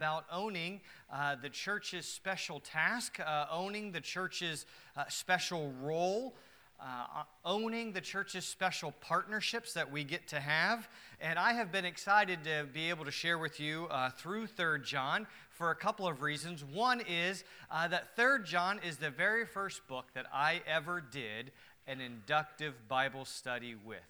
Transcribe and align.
about 0.00 0.24
owning 0.32 0.80
uh, 1.12 1.36
the 1.42 1.50
church's 1.50 2.06
special 2.06 2.58
task, 2.58 3.20
uh, 3.20 3.44
owning 3.52 3.92
the 3.92 4.00
church's 4.00 4.64
uh, 4.96 5.04
special 5.08 5.74
role, 5.82 6.34
uh, 6.80 7.24
owning 7.44 7.92
the 7.92 8.00
church's 8.00 8.46
special 8.46 8.94
partnerships 9.02 9.74
that 9.74 9.92
we 9.92 10.02
get 10.02 10.26
to 10.26 10.40
have. 10.40 10.88
And 11.20 11.38
I 11.38 11.52
have 11.52 11.70
been 11.70 11.84
excited 11.84 12.44
to 12.44 12.66
be 12.72 12.88
able 12.88 13.04
to 13.04 13.10
share 13.10 13.36
with 13.36 13.60
you 13.60 13.88
uh, 13.90 14.08
through 14.08 14.46
3rd 14.46 14.86
John 14.86 15.26
for 15.50 15.70
a 15.70 15.76
couple 15.76 16.08
of 16.08 16.22
reasons. 16.22 16.64
One 16.64 17.02
is 17.06 17.44
uh, 17.70 17.86
that 17.88 18.16
3rd 18.16 18.46
John 18.46 18.80
is 18.82 18.96
the 18.96 19.10
very 19.10 19.44
first 19.44 19.86
book 19.86 20.06
that 20.14 20.24
I 20.32 20.62
ever 20.66 21.02
did 21.02 21.52
an 21.86 22.00
inductive 22.00 22.88
Bible 22.88 23.26
study 23.26 23.74
with 23.84 24.00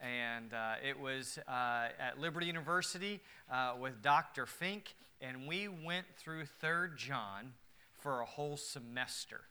and 0.00 0.54
uh, 0.54 0.74
it 0.86 0.98
was 0.98 1.38
uh, 1.46 1.88
at 1.98 2.18
Liberty 2.18 2.46
University 2.46 3.20
uh, 3.52 3.74
with 3.78 4.02
Dr. 4.02 4.46
Fink, 4.46 4.94
and 5.20 5.46
we 5.46 5.68
went 5.68 6.06
through 6.16 6.44
3rd 6.62 6.96
John 6.96 7.52
for 7.98 8.20
a 8.20 8.24
whole 8.24 8.56
semester. 8.56 9.42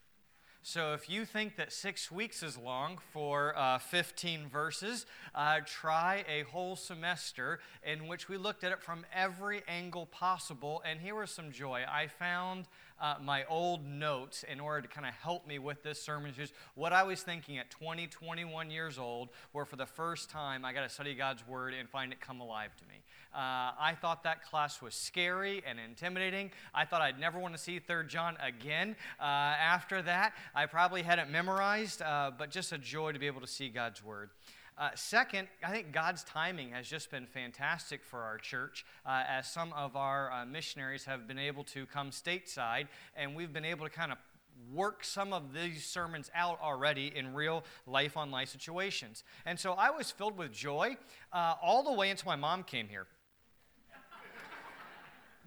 So 0.62 0.94
if 0.94 1.10
you 1.10 1.24
think 1.24 1.56
that 1.56 1.72
six 1.72 2.12
weeks 2.12 2.44
is 2.44 2.58
long 2.58 3.00
for 3.14 3.58
uh, 3.58 3.78
15 3.80 4.50
verses, 4.50 5.06
uh, 5.34 5.60
try 5.66 6.26
a 6.28 6.44
whole 6.44 6.76
semester 6.76 7.60
in 7.82 8.08
which 8.08 8.28
we 8.28 8.36
looked 8.38 8.66
at 8.66 8.74
it 8.74 8.82
from 8.82 9.06
every 9.14 9.64
angle 9.70 10.06
possible. 10.06 10.84
And 10.86 11.00
here 11.00 11.16
was 11.16 11.32
some 11.32 11.52
joy. 11.52 11.86
I 11.90 12.08
found 12.08 12.66
uh, 13.02 13.16
my 13.22 13.46
old 13.46 13.86
notes 13.86 14.44
in 14.44 14.60
order 14.60 14.82
to 14.82 14.88
kind 14.88 15.08
of 15.08 15.14
help 15.14 15.48
me 15.48 15.60
with 15.60 15.84
this 15.84 16.02
sermon. 16.02 16.34
Just 16.36 16.54
what 16.76 16.94
I 16.94 17.04
was 17.04 17.22
thinking 17.22 17.58
at 17.58 17.70
20, 17.70 18.08
21 18.08 18.72
years 18.72 18.98
old, 18.98 19.30
where 19.52 19.66
for 19.66 19.76
the 19.76 19.86
first 19.86 20.30
time 20.30 20.66
I 20.66 20.74
got 20.74 20.84
to 20.84 20.90
study 20.90 21.16
God's 21.16 21.48
Word 21.48 21.74
and 21.74 21.90
find 21.90 22.12
it 22.12 22.20
come 22.20 22.42
alive 22.42 22.76
to 22.78 22.84
me. 22.86 23.04
Uh, 23.34 23.78
I 23.80 23.96
thought 24.02 24.24
that 24.24 24.44
class 24.44 24.82
was 24.82 24.96
scary 24.96 25.62
and 25.68 25.80
intimidating. 25.80 26.52
I 26.74 26.86
thought 26.86 27.02
I'd 27.02 27.20
never 27.20 27.40
want 27.40 27.54
to 27.56 27.60
see 27.60 27.80
3rd 27.80 28.08
John 28.08 28.38
again 28.42 28.96
uh, 29.20 29.24
after 29.24 30.02
that. 30.02 30.34
I 30.56 30.66
probably 30.66 31.04
had 31.04 31.20
it 31.20 31.30
memorized, 31.30 32.02
uh, 32.02 32.32
but 32.36 32.50
just 32.50 32.72
a 32.72 32.78
joy 32.78 33.12
to 33.12 33.20
be 33.20 33.28
able 33.28 33.42
to 33.42 33.48
see 33.48 33.70
God's 33.70 34.04
Word. 34.04 34.30
Uh, 34.80 34.92
second, 34.96 35.50
I 35.62 35.72
think 35.72 35.92
God's 35.92 36.24
timing 36.24 36.72
has 36.72 36.88
just 36.88 37.12
been 37.12 37.26
fantastic 37.26 38.02
for 38.02 38.22
our 38.22 38.38
church 38.38 38.86
uh, 39.06 39.24
as 39.28 39.46
some 39.46 39.74
of 39.74 39.98
our 39.98 40.32
uh, 40.32 40.46
missionaries 40.46 41.04
have 41.04 41.28
been 41.28 41.38
able 41.38 41.66
to 41.66 41.86
come 41.86 42.12
stateside 42.12 42.88
and 43.18 43.36
we've 43.36 43.52
been 43.52 43.66
able 43.66 43.86
to 43.86 43.92
kind 43.92 44.10
of 44.10 44.18
work 44.74 45.04
some 45.04 45.34
of 45.34 45.54
these 45.54 45.86
sermons 45.86 46.32
out 46.34 46.62
already 46.62 47.12
in 47.14 47.34
real 47.34 47.66
life 47.88 48.16
on 48.16 48.32
life 48.32 48.48
situations. 48.48 49.26
And 49.46 49.60
so 49.60 49.74
I 49.74 49.90
was 49.90 50.12
filled 50.12 50.38
with 50.38 50.54
joy 50.54 50.96
uh, 51.34 51.56
all 51.62 51.84
the 51.84 51.94
way 51.94 52.10
until 52.10 52.32
my 52.32 52.38
mom 52.38 52.64
came 52.64 52.88
here 52.88 53.06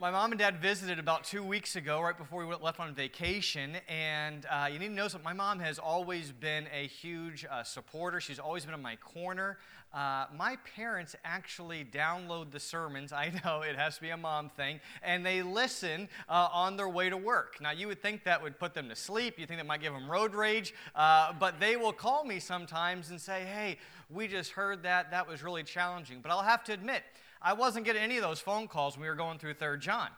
my 0.02 0.10
mom 0.10 0.32
and 0.32 0.38
dad 0.40 0.60
visited 0.60 0.98
about 0.98 1.22
two 1.22 1.44
weeks 1.44 1.76
ago, 1.76 2.00
right 2.00 2.18
before 2.18 2.44
we 2.44 2.52
left 2.56 2.80
on 2.80 2.92
vacation. 2.92 3.76
And 3.88 4.44
uh, 4.50 4.68
you 4.68 4.80
need 4.80 4.88
to 4.88 4.94
know 4.94 5.06
that 5.06 5.22
my 5.22 5.32
mom 5.32 5.60
has 5.60 5.78
always 5.78 6.32
been 6.32 6.66
a 6.74 6.88
huge 6.88 7.46
uh, 7.48 7.62
supporter. 7.62 8.20
She's 8.20 8.40
always 8.40 8.64
been 8.64 8.74
in 8.74 8.82
my 8.82 8.96
corner. 8.96 9.58
Uh, 9.94 10.24
my 10.36 10.56
parents 10.74 11.14
actually 11.24 11.84
download 11.84 12.50
the 12.50 12.58
sermons. 12.58 13.12
I 13.12 13.30
know 13.44 13.62
it 13.62 13.76
has 13.76 13.94
to 13.94 14.00
be 14.02 14.10
a 14.10 14.16
mom 14.16 14.48
thing. 14.48 14.80
And 15.04 15.24
they 15.24 15.40
listen 15.40 16.08
uh, 16.28 16.48
on 16.52 16.76
their 16.76 16.88
way 16.88 17.08
to 17.08 17.16
work. 17.16 17.58
Now, 17.60 17.70
you 17.70 17.86
would 17.86 18.02
think 18.02 18.24
that 18.24 18.42
would 18.42 18.58
put 18.58 18.74
them 18.74 18.88
to 18.88 18.96
sleep. 18.96 19.38
You 19.38 19.46
think 19.46 19.60
that 19.60 19.66
might 19.66 19.82
give 19.82 19.92
them 19.92 20.10
road 20.10 20.34
rage. 20.34 20.74
Uh, 20.96 21.32
but 21.32 21.60
they 21.60 21.76
will 21.76 21.92
call 21.92 22.24
me 22.24 22.40
sometimes 22.40 23.10
and 23.10 23.20
say, 23.20 23.44
hey, 23.44 23.78
we 24.10 24.26
just 24.26 24.50
heard 24.50 24.82
that. 24.82 25.12
That 25.12 25.28
was 25.28 25.44
really 25.44 25.62
challenging. 25.62 26.22
But 26.22 26.32
I'll 26.32 26.42
have 26.42 26.64
to 26.64 26.72
admit, 26.72 27.04
I 27.44 27.54
wasn't 27.54 27.84
getting 27.84 28.02
any 28.02 28.16
of 28.16 28.22
those 28.22 28.40
phone 28.40 28.68
calls 28.68 28.96
when 28.96 29.02
we 29.02 29.08
were 29.08 29.14
going 29.14 29.38
through 29.38 29.54
3rd 29.54 29.80
John. 29.80 30.08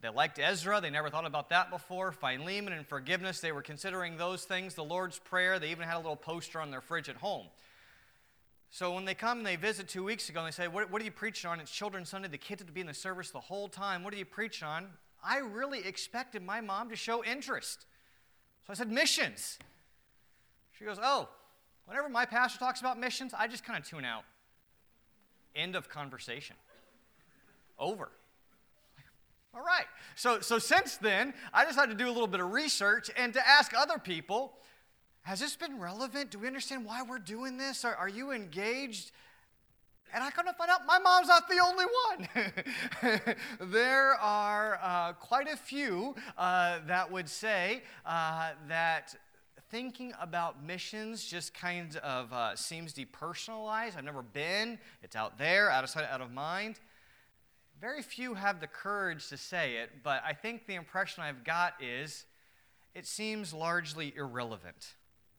They 0.00 0.08
liked 0.08 0.38
Ezra. 0.38 0.80
They 0.80 0.90
never 0.90 1.10
thought 1.10 1.26
about 1.26 1.50
that 1.50 1.70
before. 1.70 2.10
Philemon 2.10 2.72
and 2.72 2.86
forgiveness. 2.86 3.40
They 3.40 3.52
were 3.52 3.62
considering 3.62 4.16
those 4.16 4.44
things. 4.44 4.74
The 4.74 4.82
Lord's 4.82 5.18
Prayer. 5.18 5.58
They 5.58 5.70
even 5.70 5.86
had 5.86 5.96
a 5.96 5.98
little 5.98 6.16
poster 6.16 6.60
on 6.60 6.70
their 6.70 6.80
fridge 6.80 7.08
at 7.08 7.16
home. 7.16 7.46
So 8.70 8.94
when 8.94 9.04
they 9.04 9.14
come 9.14 9.38
and 9.38 9.46
they 9.46 9.56
visit 9.56 9.86
two 9.86 10.02
weeks 10.02 10.28
ago 10.28 10.40
and 10.40 10.48
they 10.48 10.52
say, 10.52 10.66
What, 10.66 10.90
what 10.90 11.00
are 11.00 11.04
you 11.04 11.12
preaching 11.12 11.48
on? 11.48 11.60
It's 11.60 11.70
Children's 11.70 12.08
Sunday. 12.08 12.28
The 12.28 12.38
kids 12.38 12.62
had 12.62 12.66
to 12.66 12.72
be 12.72 12.80
in 12.80 12.86
the 12.86 12.94
service 12.94 13.30
the 13.30 13.38
whole 13.38 13.68
time. 13.68 14.02
What 14.02 14.12
are 14.12 14.16
you 14.16 14.24
preaching 14.24 14.66
on? 14.66 14.88
I 15.22 15.38
really 15.38 15.86
expected 15.86 16.42
my 16.42 16.60
mom 16.60 16.88
to 16.88 16.96
show 16.96 17.22
interest. 17.22 17.86
So 18.66 18.72
I 18.72 18.74
said, 18.74 18.90
Missions. 18.90 19.58
She 20.76 20.84
goes, 20.84 20.98
Oh, 21.00 21.28
whenever 21.86 22.08
my 22.08 22.24
pastor 22.24 22.58
talks 22.58 22.80
about 22.80 22.98
missions, 22.98 23.32
I 23.38 23.46
just 23.46 23.62
kind 23.62 23.78
of 23.78 23.88
tune 23.88 24.04
out. 24.04 24.24
End 25.54 25.76
of 25.76 25.88
conversation. 25.88 26.56
Over. 27.82 28.12
All 29.52 29.60
right. 29.60 29.86
So, 30.14 30.40
so 30.40 30.58
since 30.58 30.96
then, 30.96 31.34
I 31.52 31.66
decided 31.66 31.98
to 31.98 32.04
do 32.04 32.08
a 32.08 32.14
little 32.14 32.28
bit 32.28 32.40
of 32.40 32.52
research 32.52 33.10
and 33.16 33.34
to 33.34 33.46
ask 33.46 33.72
other 33.76 33.98
people 33.98 34.54
has 35.22 35.38
this 35.38 35.54
been 35.54 35.78
relevant? 35.78 36.30
Do 36.32 36.40
we 36.40 36.48
understand 36.48 36.84
why 36.84 37.02
we're 37.02 37.20
doing 37.20 37.56
this? 37.56 37.84
Are, 37.84 37.94
are 37.94 38.08
you 38.08 38.32
engaged? 38.32 39.12
And 40.12 40.22
I 40.22 40.30
come 40.30 40.46
to 40.46 40.52
find 40.52 40.68
out 40.68 40.80
my 40.84 40.98
mom's 40.98 41.28
not 41.28 41.48
the 41.48 41.60
only 41.64 41.84
one. 42.08 43.70
there 43.70 44.14
are 44.14 44.80
uh, 44.82 45.12
quite 45.14 45.48
a 45.48 45.56
few 45.56 46.16
uh, 46.36 46.80
that 46.88 47.10
would 47.10 47.28
say 47.28 47.82
uh, 48.04 48.50
that 48.68 49.14
thinking 49.70 50.12
about 50.20 50.62
missions 50.62 51.24
just 51.24 51.54
kind 51.54 51.96
of 51.98 52.30
uh, 52.32 52.54
seems 52.56 52.92
depersonalized. 52.92 53.96
I've 53.96 54.04
never 54.04 54.22
been, 54.22 54.78
it's 55.02 55.16
out 55.16 55.38
there, 55.38 55.70
out 55.70 55.82
of 55.82 55.88
sight, 55.88 56.04
out 56.10 56.20
of 56.20 56.30
mind. 56.30 56.78
Very 57.82 58.00
few 58.00 58.34
have 58.34 58.60
the 58.60 58.68
courage 58.68 59.28
to 59.30 59.36
say 59.36 59.78
it, 59.78 59.90
but 60.04 60.22
I 60.24 60.34
think 60.34 60.66
the 60.66 60.76
impression 60.76 61.24
I've 61.24 61.42
got 61.42 61.74
is 61.82 62.24
it 62.94 63.06
seems 63.06 63.52
largely 63.52 64.14
irrelevant 64.16 64.94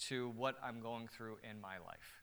to 0.10 0.28
what 0.36 0.58
I'm 0.62 0.82
going 0.82 1.08
through 1.08 1.38
in 1.50 1.62
my 1.62 1.78
life. 1.78 2.22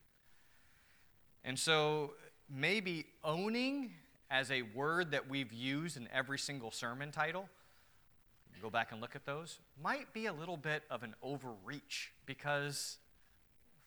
And 1.43 1.59
so 1.59 2.13
maybe 2.51 3.07
owning 3.25 3.93
as 4.31 4.51
a 4.51 4.61
word 4.61 5.13
that 5.13 5.31
we've 5.31 5.55
used 5.55 5.97
in 5.97 6.07
every 6.13 6.39
single 6.39 6.71
sermon 6.71 7.11
title 7.11 7.49
go 8.61 8.69
back 8.69 8.93
and 8.93 9.01
look 9.01 9.17
at 9.17 9.25
those, 9.25 9.59
might 9.83 10.13
be 10.13 10.27
a 10.27 10.33
little 10.33 10.59
bit 10.59 10.83
of 10.91 11.03
an 11.03 11.15
overreach 11.23 12.13
because 12.27 12.99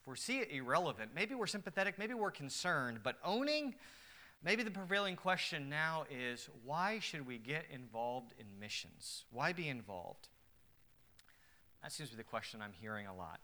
if 0.01 0.07
we 0.07 0.15
see 0.15 0.39
it 0.39 0.49
irrelevant, 0.51 1.11
maybe 1.15 1.35
we're 1.35 1.45
sympathetic, 1.45 1.99
maybe 1.99 2.15
we're 2.15 2.31
concerned, 2.31 3.01
but 3.03 3.17
owning, 3.23 3.75
maybe 4.43 4.63
the 4.63 4.71
prevailing 4.71 5.15
question 5.15 5.69
now 5.69 6.05
is 6.11 6.49
why 6.63 6.99
should 6.99 7.25
we 7.25 7.37
get 7.37 7.65
involved 7.71 8.33
in 8.39 8.45
missions? 8.59 9.25
Why 9.31 9.53
be 9.53 9.69
involved? 9.69 10.29
That 11.81 11.91
seems 11.91 12.09
to 12.09 12.15
be 12.15 12.21
the 12.21 12.29
question 12.29 12.61
I'm 12.61 12.73
hearing 12.73 13.07
a 13.07 13.15
lot. 13.15 13.39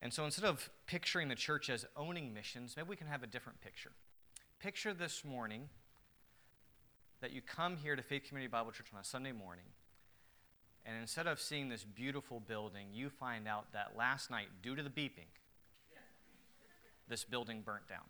And 0.00 0.12
so 0.12 0.24
instead 0.24 0.44
of 0.44 0.68
picturing 0.86 1.28
the 1.28 1.34
church 1.34 1.70
as 1.70 1.86
owning 1.96 2.34
missions, 2.34 2.74
maybe 2.76 2.88
we 2.88 2.96
can 2.96 3.06
have 3.06 3.22
a 3.22 3.26
different 3.26 3.60
picture. 3.60 3.92
Picture 4.58 4.92
this 4.92 5.24
morning 5.24 5.68
that 7.20 7.32
you 7.32 7.40
come 7.40 7.76
here 7.76 7.94
to 7.94 8.02
Faith 8.02 8.24
Community 8.28 8.50
Bible 8.50 8.72
Church 8.72 8.88
on 8.92 9.00
a 9.00 9.04
Sunday 9.04 9.32
morning 9.32 9.66
and 10.84 10.96
instead 11.00 11.26
of 11.26 11.40
seeing 11.40 11.68
this 11.68 11.84
beautiful 11.84 12.40
building, 12.40 12.88
you 12.92 13.08
find 13.08 13.46
out 13.46 13.72
that 13.72 13.92
last 13.96 14.30
night, 14.30 14.48
due 14.62 14.74
to 14.74 14.82
the 14.82 14.90
beeping, 14.90 15.30
this 17.08 17.24
building 17.24 17.62
burnt 17.62 17.88
down. 17.88 18.04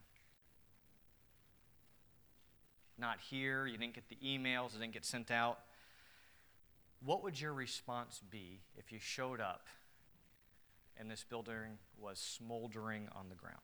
Not 3.03 3.19
here, 3.19 3.67
you 3.67 3.77
didn't 3.77 3.95
get 3.95 4.09
the 4.09 4.17
emails, 4.25 4.77
it 4.77 4.79
didn't 4.79 4.93
get 4.93 5.05
sent 5.05 5.33
out. 5.33 5.59
What 7.05 7.25
would 7.25 7.41
your 7.41 7.53
response 7.53 8.23
be 8.31 8.61
if 8.77 8.93
you 8.93 9.01
showed 9.01 9.41
up 9.41 9.67
and 10.97 11.11
this 11.11 11.25
building 11.29 11.79
was 12.01 12.21
smoldering 12.21 13.09
on 13.13 13.29
the 13.29 13.35
ground? 13.35 13.57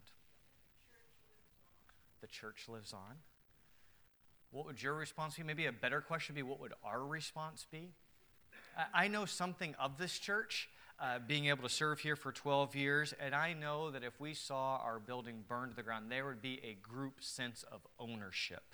The 2.20 2.26
church 2.26 2.64
lives 2.68 2.92
on. 2.92 3.18
What 4.50 4.66
would 4.66 4.82
your 4.82 4.94
response 4.94 5.36
be? 5.36 5.44
Maybe 5.44 5.66
a 5.66 5.72
better 5.72 6.00
question 6.00 6.34
would 6.34 6.40
be 6.40 6.42
what 6.42 6.58
would 6.58 6.74
our 6.82 7.06
response 7.06 7.64
be? 7.70 7.92
I 8.92 9.06
know 9.06 9.24
something 9.24 9.76
of 9.78 9.98
this 9.98 10.18
church, 10.18 10.68
uh, 10.98 11.20
being 11.24 11.46
able 11.46 11.62
to 11.62 11.72
serve 11.72 12.00
here 12.00 12.16
for 12.16 12.32
12 12.32 12.74
years, 12.74 13.14
and 13.20 13.36
I 13.36 13.52
know 13.52 13.92
that 13.92 14.02
if 14.02 14.18
we 14.18 14.34
saw 14.34 14.78
our 14.78 14.98
building 14.98 15.44
burned 15.46 15.70
to 15.70 15.76
the 15.76 15.84
ground, 15.84 16.10
there 16.10 16.26
would 16.26 16.42
be 16.42 16.60
a 16.64 16.74
group 16.82 17.22
sense 17.22 17.64
of 17.70 17.86
ownership. 18.00 18.64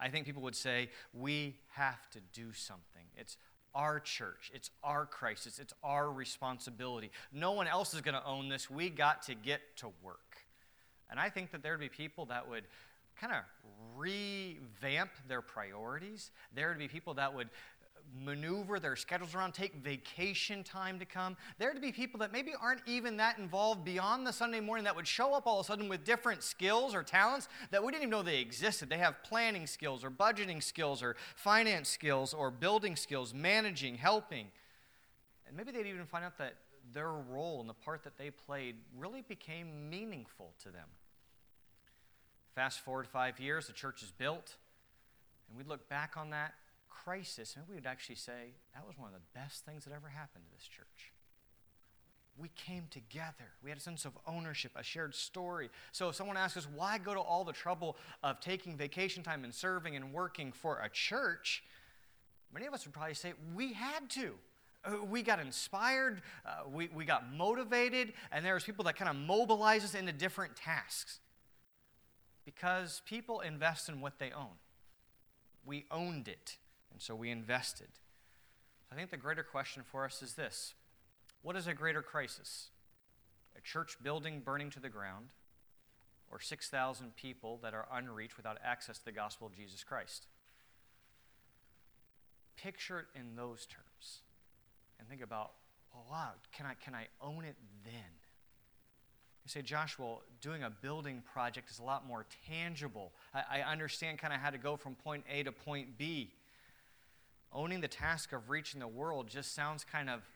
I 0.00 0.08
think 0.08 0.26
people 0.26 0.42
would 0.42 0.56
say, 0.56 0.90
we 1.12 1.56
have 1.72 2.08
to 2.10 2.20
do 2.32 2.52
something. 2.52 3.04
It's 3.16 3.36
our 3.74 4.00
church, 4.00 4.50
it's 4.54 4.70
our 4.82 5.06
crisis, 5.06 5.58
it's 5.58 5.74
our 5.82 6.10
responsibility. 6.10 7.10
No 7.32 7.52
one 7.52 7.66
else 7.66 7.94
is 7.94 8.00
going 8.00 8.14
to 8.14 8.24
own 8.24 8.48
this. 8.48 8.70
We 8.70 8.90
got 8.90 9.22
to 9.24 9.34
get 9.34 9.60
to 9.78 9.88
work. 10.02 10.38
And 11.10 11.18
I 11.18 11.30
think 11.30 11.52
that 11.52 11.62
there 11.62 11.72
would 11.72 11.80
be 11.80 11.88
people 11.88 12.26
that 12.26 12.48
would 12.48 12.64
kind 13.20 13.32
of 13.32 13.42
revamp 13.96 15.10
their 15.26 15.42
priorities. 15.42 16.30
There 16.54 16.68
would 16.68 16.78
be 16.78 16.88
people 16.88 17.14
that 17.14 17.34
would 17.34 17.48
maneuver 18.24 18.78
their 18.78 18.96
schedules 18.96 19.34
around, 19.34 19.52
take 19.52 19.74
vacation 19.74 20.62
time 20.64 20.98
to 20.98 21.04
come. 21.04 21.36
There 21.58 21.72
to 21.72 21.80
be 21.80 21.92
people 21.92 22.20
that 22.20 22.32
maybe 22.32 22.52
aren't 22.60 22.82
even 22.86 23.16
that 23.18 23.38
involved 23.38 23.84
beyond 23.84 24.26
the 24.26 24.32
Sunday 24.32 24.60
morning 24.60 24.84
that 24.84 24.96
would 24.96 25.06
show 25.06 25.34
up 25.34 25.46
all 25.46 25.60
of 25.60 25.66
a 25.66 25.66
sudden 25.66 25.88
with 25.88 26.04
different 26.04 26.42
skills 26.42 26.94
or 26.94 27.02
talents 27.02 27.48
that 27.70 27.82
we 27.82 27.92
didn't 27.92 28.02
even 28.02 28.10
know 28.10 28.22
they 28.22 28.40
existed. 28.40 28.88
They 28.88 28.98
have 28.98 29.22
planning 29.22 29.66
skills 29.66 30.04
or 30.04 30.10
budgeting 30.10 30.62
skills 30.62 31.02
or 31.02 31.16
finance 31.36 31.88
skills 31.88 32.34
or 32.34 32.50
building 32.50 32.96
skills, 32.96 33.32
managing, 33.34 33.96
helping. 33.96 34.48
And 35.46 35.56
maybe 35.56 35.72
they'd 35.72 35.86
even 35.86 36.06
find 36.06 36.24
out 36.24 36.38
that 36.38 36.54
their 36.92 37.10
role 37.10 37.60
and 37.60 37.68
the 37.68 37.74
part 37.74 38.04
that 38.04 38.16
they 38.16 38.30
played 38.30 38.76
really 38.96 39.22
became 39.22 39.90
meaningful 39.90 40.52
to 40.62 40.70
them. 40.70 40.88
Fast 42.54 42.80
forward 42.80 43.06
five 43.06 43.38
years, 43.38 43.66
the 43.66 43.72
church 43.72 44.02
is 44.02 44.10
built, 44.10 44.56
and 45.48 45.56
we 45.56 45.64
look 45.64 45.88
back 45.88 46.16
on 46.16 46.30
that 46.30 46.54
crisis, 47.04 47.56
and 47.56 47.64
we 47.68 47.74
would 47.74 47.86
actually 47.86 48.16
say 48.16 48.54
that 48.74 48.86
was 48.86 48.98
one 48.98 49.08
of 49.08 49.14
the 49.14 49.38
best 49.38 49.64
things 49.64 49.84
that 49.84 49.92
ever 49.94 50.08
happened 50.08 50.44
to 50.44 50.56
this 50.56 50.66
church. 50.66 51.12
We 52.36 52.50
came 52.54 52.84
together. 52.90 53.50
We 53.64 53.70
had 53.70 53.78
a 53.78 53.82
sense 53.82 54.04
of 54.04 54.12
ownership, 54.26 54.72
a 54.76 54.82
shared 54.82 55.14
story. 55.14 55.70
So 55.90 56.08
if 56.08 56.14
someone 56.14 56.36
asks 56.36 56.56
us, 56.56 56.68
why 56.72 56.98
go 56.98 57.12
to 57.14 57.20
all 57.20 57.44
the 57.44 57.52
trouble 57.52 57.96
of 58.22 58.40
taking 58.40 58.76
vacation 58.76 59.24
time 59.24 59.42
and 59.42 59.52
serving 59.52 59.96
and 59.96 60.12
working 60.12 60.52
for 60.52 60.78
a 60.78 60.88
church? 60.88 61.64
Many 62.54 62.66
of 62.66 62.74
us 62.74 62.84
would 62.84 62.94
probably 62.94 63.14
say, 63.14 63.32
we 63.54 63.72
had 63.72 64.08
to. 64.10 64.34
Uh, 64.84 65.04
we 65.04 65.22
got 65.22 65.40
inspired, 65.40 66.22
uh, 66.46 66.68
we, 66.72 66.88
we 66.94 67.04
got 67.04 67.32
motivated, 67.34 68.12
and 68.30 68.44
there 68.44 68.54
was 68.54 68.62
people 68.62 68.84
that 68.84 68.96
kind 68.96 69.10
of 69.10 69.16
mobilize 69.16 69.82
us 69.82 69.94
into 69.94 70.12
different 70.12 70.54
tasks. 70.54 71.18
Because 72.44 73.02
people 73.04 73.40
invest 73.40 73.88
in 73.88 74.00
what 74.00 74.20
they 74.20 74.30
own. 74.30 74.56
We 75.66 75.84
owned 75.90 76.28
it, 76.28 76.56
and 76.92 77.00
so 77.00 77.14
we 77.14 77.30
invested. 77.30 77.88
I 78.90 78.94
think 78.94 79.10
the 79.10 79.16
greater 79.16 79.42
question 79.42 79.82
for 79.84 80.04
us 80.04 80.22
is 80.22 80.34
this 80.34 80.74
What 81.42 81.56
is 81.56 81.66
a 81.66 81.74
greater 81.74 82.02
crisis? 82.02 82.68
A 83.56 83.60
church 83.60 83.96
building 84.02 84.40
burning 84.44 84.70
to 84.70 84.80
the 84.80 84.88
ground, 84.88 85.26
or 86.30 86.40
6,000 86.40 87.16
people 87.16 87.58
that 87.62 87.74
are 87.74 87.88
unreached 87.92 88.36
without 88.36 88.58
access 88.64 88.98
to 88.98 89.04
the 89.04 89.12
gospel 89.12 89.46
of 89.46 89.56
Jesus 89.56 89.82
Christ? 89.82 90.26
Picture 92.56 93.00
it 93.00 93.06
in 93.18 93.36
those 93.36 93.66
terms 93.66 94.20
and 94.98 95.08
think 95.08 95.22
about, 95.22 95.52
well, 95.92 96.04
wow, 96.10 96.30
can 96.52 96.66
I, 96.66 96.74
can 96.74 96.94
I 96.94 97.06
own 97.20 97.44
it 97.44 97.56
then? 97.84 97.92
You 99.44 99.50
say, 99.50 99.62
Joshua, 99.62 100.16
doing 100.42 100.62
a 100.62 100.70
building 100.70 101.22
project 101.32 101.70
is 101.70 101.78
a 101.78 101.82
lot 101.82 102.06
more 102.06 102.26
tangible. 102.48 103.12
I, 103.32 103.60
I 103.60 103.72
understand 103.72 104.18
kind 104.18 104.34
of 104.34 104.40
how 104.40 104.50
to 104.50 104.58
go 104.58 104.76
from 104.76 104.94
point 104.94 105.24
A 105.30 105.42
to 105.44 105.52
point 105.52 105.96
B. 105.96 106.30
Owning 107.52 107.80
the 107.80 107.88
task 107.88 108.32
of 108.32 108.50
reaching 108.50 108.80
the 108.80 108.88
world 108.88 109.28
just 109.28 109.54
sounds 109.54 109.84
kind 109.84 110.10
of 110.10 110.28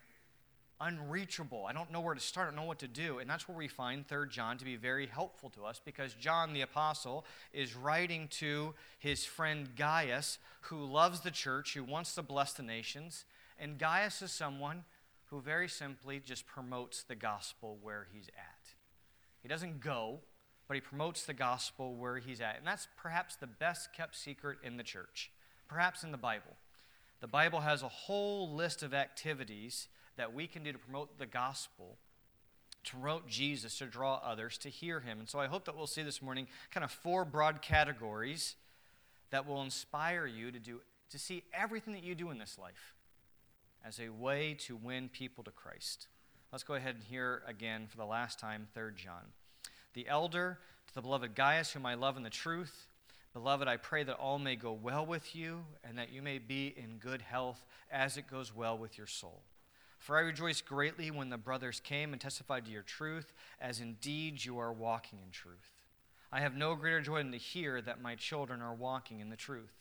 unreachable. 0.81 1.65
I 1.67 1.73
don't 1.73 1.93
know 1.93 2.01
where 2.01 2.15
to 2.15 2.21
start, 2.21 2.49
I 2.49 2.51
don't 2.51 2.57
know 2.57 2.69
what 2.69 2.81
to 2.81 2.89
do. 2.89 3.19
And 3.19 3.31
that's 3.31 3.49
where 3.49 3.57
we 3.57 3.69
find 3.69 4.07
3 4.07 4.29
John 4.29 4.59
to 4.59 4.65
be 4.65 4.77
very 4.77 5.07
helpful 5.07 5.49
to 5.51 5.65
us 5.65 5.81
because 5.85 6.15
John 6.15 6.53
the 6.53 6.63
Apostle 6.63 7.25
is 7.53 7.77
writing 7.77 8.29
to 8.33 8.75
his 8.99 9.25
friend 9.25 9.69
Gaius, 9.77 10.39
who 10.63 10.85
loves 10.85 11.21
the 11.21 11.31
church, 11.31 11.75
who 11.75 11.85
wants 11.85 12.15
to 12.17 12.23
bless 12.23 12.53
the 12.55 12.63
nations. 12.63 13.25
And 13.59 13.79
Gaius 13.79 14.23
is 14.23 14.33
someone 14.33 14.85
who 15.27 15.41
very 15.41 15.69
simply 15.69 16.21
just 16.21 16.47
promotes 16.47 17.05
the 17.05 17.15
gospel 17.15 17.79
where 17.81 18.07
he's 18.13 18.29
at. 18.29 18.75
He 19.41 19.49
doesn't 19.49 19.81
go, 19.81 20.21
but 20.67 20.75
he 20.75 20.81
promotes 20.81 21.25
the 21.25 21.33
gospel 21.33 21.95
where 21.95 22.19
he's 22.19 22.41
at. 22.41 22.59
And 22.59 22.67
that's 22.67 22.89
perhaps 22.97 23.37
the 23.37 23.47
best 23.47 23.93
kept 23.95 24.17
secret 24.17 24.59
in 24.63 24.77
the 24.77 24.83
church, 24.83 25.31
perhaps 25.69 26.03
in 26.03 26.11
the 26.11 26.19
Bible. 26.19 26.57
The 27.23 27.29
Bible 27.29 27.61
has 27.61 27.85
a 27.85 27.89
whole 27.89 28.53
list 28.53 28.83
of 28.83 28.93
activities 28.93 29.87
that 30.17 30.35
we 30.35 30.49
can 30.49 30.65
do 30.65 30.73
to 30.73 30.79
promote 30.79 31.21
the 31.21 31.25
gospel, 31.25 31.97
to 32.83 32.91
promote 32.91 33.29
Jesus, 33.29 33.79
to 33.79 33.87
draw 33.87 34.21
others 34.25 34.59
to 34.59 34.69
hear 34.69 34.99
him. 34.99 35.21
And 35.21 35.29
so 35.29 35.39
I 35.39 35.47
hope 35.47 35.65
that 35.67 35.77
we'll 35.77 35.87
see 35.87 36.03
this 36.03 36.21
morning 36.21 36.49
kind 36.73 36.83
of 36.83 36.91
four 36.91 37.25
broad 37.25 37.63
categories 37.63 38.57
that 39.31 39.47
will 39.47 39.63
inspire 39.63 40.27
you 40.27 40.51
to 40.51 40.59
do 40.59 40.81
to 41.11 41.19
see 41.19 41.45
everything 41.55 41.95
that 41.95 42.03
you 42.03 42.17
do 42.17 42.31
in 42.31 42.39
this 42.39 42.59
life 42.59 42.95
as 43.87 44.01
a 44.01 44.09
way 44.09 44.55
to 44.55 44.75
win 44.75 45.09
people 45.09 45.45
to 45.45 45.51
Christ. 45.53 46.09
Let's 46.51 46.65
go 46.65 46.75
ahead 46.75 46.97
and 46.97 47.05
hear 47.05 47.43
again 47.47 47.87
for 47.89 47.99
the 47.99 48.05
last 48.05 48.41
time, 48.41 48.67
3 48.75 48.93
John. 48.97 49.31
The 49.95 50.09
elder 50.09 50.59
to 50.89 50.95
the 50.95 51.03
beloved 51.03 51.37
Gaius, 51.37 51.71
whom 51.71 51.87
I 51.87 51.95
love 51.95 52.17
in 52.17 52.25
the 52.25 52.31
truth. 52.31 52.89
Beloved, 53.35 53.67
I 53.67 53.79
pray 53.79 54.05
that 54.05 54.17
all 54.17 54.39
may 54.39 54.57
go 54.57 54.73
well 54.73 55.07
with 55.07 55.35
you 55.35 55.65
and 55.83 55.97
that 55.97 56.13
you 56.13 56.21
may 56.21 56.39
be 56.39 56.75
in 56.77 56.99
good 56.99 57.23
health 57.23 57.65
as 57.91 58.17
it 58.17 58.31
goes 58.31 58.55
well 58.55 58.77
with 58.77 58.99
your 58.99 59.07
soul. 59.07 59.43
For 59.99 60.19
I 60.19 60.21
rejoiced 60.21 60.67
greatly 60.67 61.11
when 61.11 61.31
the 61.31 61.39
brothers 61.39 61.81
came 61.81 62.13
and 62.13 62.21
testified 62.21 62.65
to 62.67 62.71
your 62.71 62.83
truth, 62.83 63.33
as 63.61 63.81
indeed 63.81 64.45
you 64.45 64.59
are 64.59 64.73
walking 64.73 65.21
in 65.25 65.31
truth. 65.31 65.71
I 66.33 66.41
have 66.41 66.57
no 66.57 66.75
greater 66.75 67.01
joy 67.01 67.19
than 67.19 67.33
to 67.33 67.39
hear 67.39 67.81
that 67.81 68.03
my 68.03 68.17
children 68.17 68.61
are 68.61 68.75
walking 68.75 69.21
in 69.21 69.31
the 69.31 69.37
truth. 69.37 69.73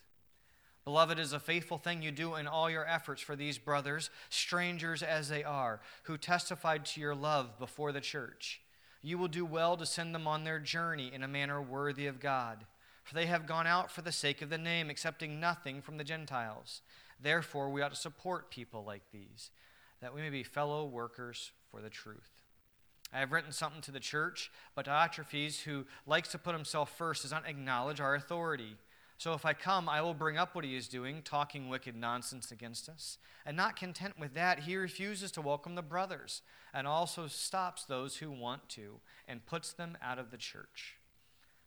Beloved, 0.86 1.20
is 1.20 1.34
a 1.34 1.40
faithful 1.40 1.78
thing 1.78 2.02
you 2.02 2.12
do 2.12 2.36
in 2.36 2.48
all 2.48 2.70
your 2.70 2.88
efforts 2.88 3.22
for 3.22 3.36
these 3.36 3.58
brothers, 3.58 4.10
strangers 4.30 5.04
as 5.04 5.30
they 5.30 5.44
are, 5.44 5.80
who 6.04 6.18
testified 6.18 6.86
to 6.86 7.02
your 7.02 7.16
love 7.16 7.58
before 7.60 7.92
the 7.92 8.02
church. 8.02 8.62
You 9.02 9.18
will 9.18 9.28
do 9.28 9.46
well 9.46 9.78
to 9.78 9.86
send 9.86 10.14
them 10.14 10.28
on 10.28 10.44
their 10.44 10.60
journey 10.60 11.12
in 11.14 11.24
a 11.24 11.28
manner 11.28 11.62
worthy 11.62 12.08
of 12.08 12.20
God. 12.20 12.66
For 13.12 13.16
they 13.16 13.26
have 13.26 13.46
gone 13.46 13.68
out 13.68 13.92
for 13.92 14.02
the 14.02 14.14
sake 14.14 14.42
of 14.42 14.50
the 14.50 14.58
name, 14.58 14.90
accepting 14.90 15.38
nothing 15.38 15.82
from 15.82 15.98
the 15.98 16.06
Gentiles. 16.06 16.82
Therefore, 17.22 17.70
we 17.70 17.82
ought 17.82 17.94
to 17.94 18.00
support 18.00 18.50
people 18.50 18.86
like 18.86 19.02
these, 19.12 19.52
that 20.00 20.16
we 20.16 20.22
may 20.22 20.30
be 20.30 20.44
fellow 20.44 20.86
workers 20.86 21.52
for 21.70 21.82
the 21.82 21.90
truth. 21.90 22.30
I 23.12 23.20
have 23.20 23.34
written 23.34 23.52
something 23.52 23.82
to 23.82 23.92
the 23.92 24.00
church, 24.00 24.50
but 24.76 24.86
Diotrephes, 24.86 25.64
who 25.64 25.84
likes 26.08 26.30
to 26.30 26.38
put 26.38 26.56
himself 26.56 26.98
first, 26.98 27.24
does 27.24 27.32
not 27.32 27.46
acknowledge 27.46 28.00
our 28.00 28.16
authority. 28.16 28.78
So 29.18 29.34
if 29.34 29.46
I 29.46 29.52
come, 29.52 29.90
I 29.90 30.02
will 30.02 30.14
bring 30.14 30.38
up 30.38 30.56
what 30.56 30.64
he 30.64 30.78
is 30.78 30.88
doing, 30.88 31.22
talking 31.22 31.68
wicked 31.68 31.98
nonsense 31.98 32.50
against 32.50 32.88
us. 32.88 33.18
And 33.46 33.58
not 33.58 33.76
content 33.76 34.18
with 34.18 34.36
that, 34.36 34.60
he 34.60 34.78
refuses 34.78 35.34
to 35.34 35.42
welcome 35.42 35.76
the 35.76 35.82
brothers 35.82 36.44
and 36.74 36.88
also 36.88 37.28
stops 37.28 37.84
those 37.84 38.16
who 38.16 38.32
want 38.32 38.70
to 38.70 39.02
and 39.28 39.46
puts 39.46 39.74
them 39.74 39.98
out 40.02 40.18
of 40.18 40.32
the 40.32 40.38
church. 40.38 40.96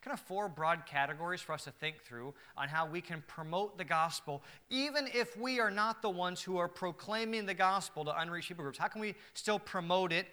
Kind 0.00 0.14
of 0.14 0.20
four 0.20 0.48
broad 0.48 0.86
categories 0.86 1.40
for 1.40 1.52
us 1.52 1.64
to 1.64 1.72
think 1.72 2.02
through 2.02 2.32
on 2.56 2.68
how 2.68 2.86
we 2.86 3.00
can 3.00 3.22
promote 3.26 3.76
the 3.78 3.84
gospel, 3.84 4.42
even 4.70 5.08
if 5.12 5.36
we 5.36 5.58
are 5.58 5.70
not 5.70 6.02
the 6.02 6.10
ones 6.10 6.40
who 6.40 6.56
are 6.56 6.68
proclaiming 6.68 7.46
the 7.46 7.54
gospel 7.54 8.04
to 8.04 8.20
unreached 8.20 8.48
people 8.48 8.62
groups. 8.62 8.78
How 8.78 8.88
can 8.88 9.00
we 9.00 9.16
still 9.34 9.58
promote 9.58 10.12
it 10.12 10.26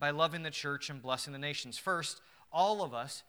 by 0.00 0.10
loving 0.10 0.42
the 0.42 0.50
church 0.50 0.90
and 0.90 1.00
blessing 1.00 1.32
the 1.32 1.38
nations? 1.38 1.78
First, 1.78 2.20
all 2.52 2.82
of 2.82 2.92
us 2.92 3.22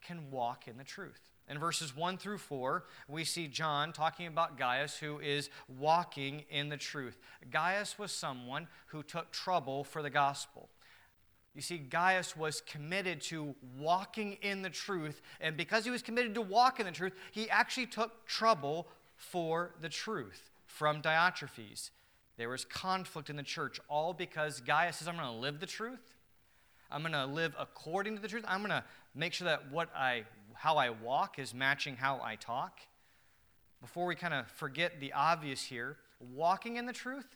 can 0.00 0.30
walk 0.30 0.68
in 0.68 0.76
the 0.78 0.84
truth. 0.84 1.30
In 1.48 1.58
verses 1.58 1.96
1 1.96 2.18
through 2.18 2.38
4, 2.38 2.84
we 3.08 3.24
see 3.24 3.48
John 3.48 3.92
talking 3.92 4.26
about 4.26 4.58
Gaius 4.58 4.98
who 4.98 5.18
is 5.18 5.48
walking 5.66 6.44
in 6.50 6.68
the 6.68 6.76
truth. 6.76 7.18
Gaius 7.50 7.98
was 7.98 8.12
someone 8.12 8.68
who 8.88 9.02
took 9.02 9.32
trouble 9.32 9.82
for 9.82 10.02
the 10.02 10.10
gospel. 10.10 10.68
You 11.58 11.62
see, 11.62 11.78
Gaius 11.78 12.36
was 12.36 12.60
committed 12.60 13.20
to 13.22 13.52
walking 13.76 14.34
in 14.42 14.62
the 14.62 14.70
truth, 14.70 15.20
and 15.40 15.56
because 15.56 15.84
he 15.84 15.90
was 15.90 16.02
committed 16.02 16.32
to 16.36 16.40
walk 16.40 16.78
in 16.78 16.86
the 16.86 16.92
truth, 16.92 17.14
he 17.32 17.50
actually 17.50 17.86
took 17.86 18.24
trouble 18.26 18.86
for 19.16 19.74
the 19.80 19.88
truth 19.88 20.52
from 20.66 21.02
Diotrephes. 21.02 21.90
There 22.36 22.48
was 22.48 22.64
conflict 22.64 23.28
in 23.28 23.34
the 23.34 23.42
church, 23.42 23.80
all 23.88 24.14
because 24.14 24.60
Gaius 24.60 24.98
says, 24.98 25.08
I'm 25.08 25.16
going 25.16 25.26
to 25.26 25.32
live 25.32 25.58
the 25.58 25.66
truth. 25.66 26.14
I'm 26.92 27.00
going 27.00 27.10
to 27.10 27.26
live 27.26 27.56
according 27.58 28.14
to 28.14 28.22
the 28.22 28.28
truth. 28.28 28.44
I'm 28.46 28.60
going 28.60 28.70
to 28.70 28.84
make 29.16 29.32
sure 29.32 29.46
that 29.46 29.68
what 29.72 29.88
I 29.96 30.26
how 30.54 30.76
I 30.76 30.90
walk 30.90 31.40
is 31.40 31.52
matching 31.52 31.96
how 31.96 32.20
I 32.22 32.36
talk. 32.36 32.78
Before 33.80 34.06
we 34.06 34.14
kind 34.14 34.32
of 34.32 34.46
forget 34.46 35.00
the 35.00 35.12
obvious 35.12 35.64
here, 35.64 35.96
walking 36.20 36.76
in 36.76 36.86
the 36.86 36.92
truth 36.92 37.26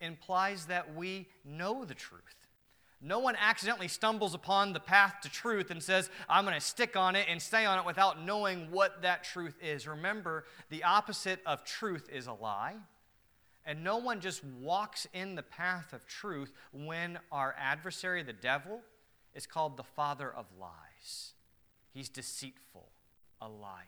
implies 0.00 0.66
that 0.66 0.94
we 0.94 1.26
know 1.44 1.84
the 1.84 1.94
truth. 1.94 2.41
No 3.04 3.18
one 3.18 3.34
accidentally 3.36 3.88
stumbles 3.88 4.32
upon 4.32 4.72
the 4.72 4.80
path 4.80 5.16
to 5.22 5.28
truth 5.28 5.72
and 5.72 5.82
says, 5.82 6.08
I'm 6.28 6.44
going 6.44 6.54
to 6.54 6.60
stick 6.60 6.96
on 6.96 7.16
it 7.16 7.26
and 7.28 7.42
stay 7.42 7.64
on 7.64 7.78
it 7.80 7.84
without 7.84 8.24
knowing 8.24 8.70
what 8.70 9.02
that 9.02 9.24
truth 9.24 9.56
is. 9.60 9.88
Remember, 9.88 10.44
the 10.70 10.84
opposite 10.84 11.40
of 11.44 11.64
truth 11.64 12.08
is 12.12 12.28
a 12.28 12.32
lie, 12.32 12.76
And 13.66 13.82
no 13.82 13.96
one 13.96 14.20
just 14.20 14.44
walks 14.44 15.08
in 15.12 15.34
the 15.34 15.42
path 15.42 15.92
of 15.92 16.06
truth 16.06 16.52
when 16.72 17.18
our 17.32 17.56
adversary, 17.58 18.22
the 18.22 18.32
devil, 18.32 18.82
is 19.34 19.46
called 19.46 19.76
the 19.76 19.82
father 19.82 20.32
of 20.32 20.46
lies. 20.60 21.32
He's 21.92 22.08
deceitful, 22.08 22.88
a 23.40 23.48
liar. 23.48 23.86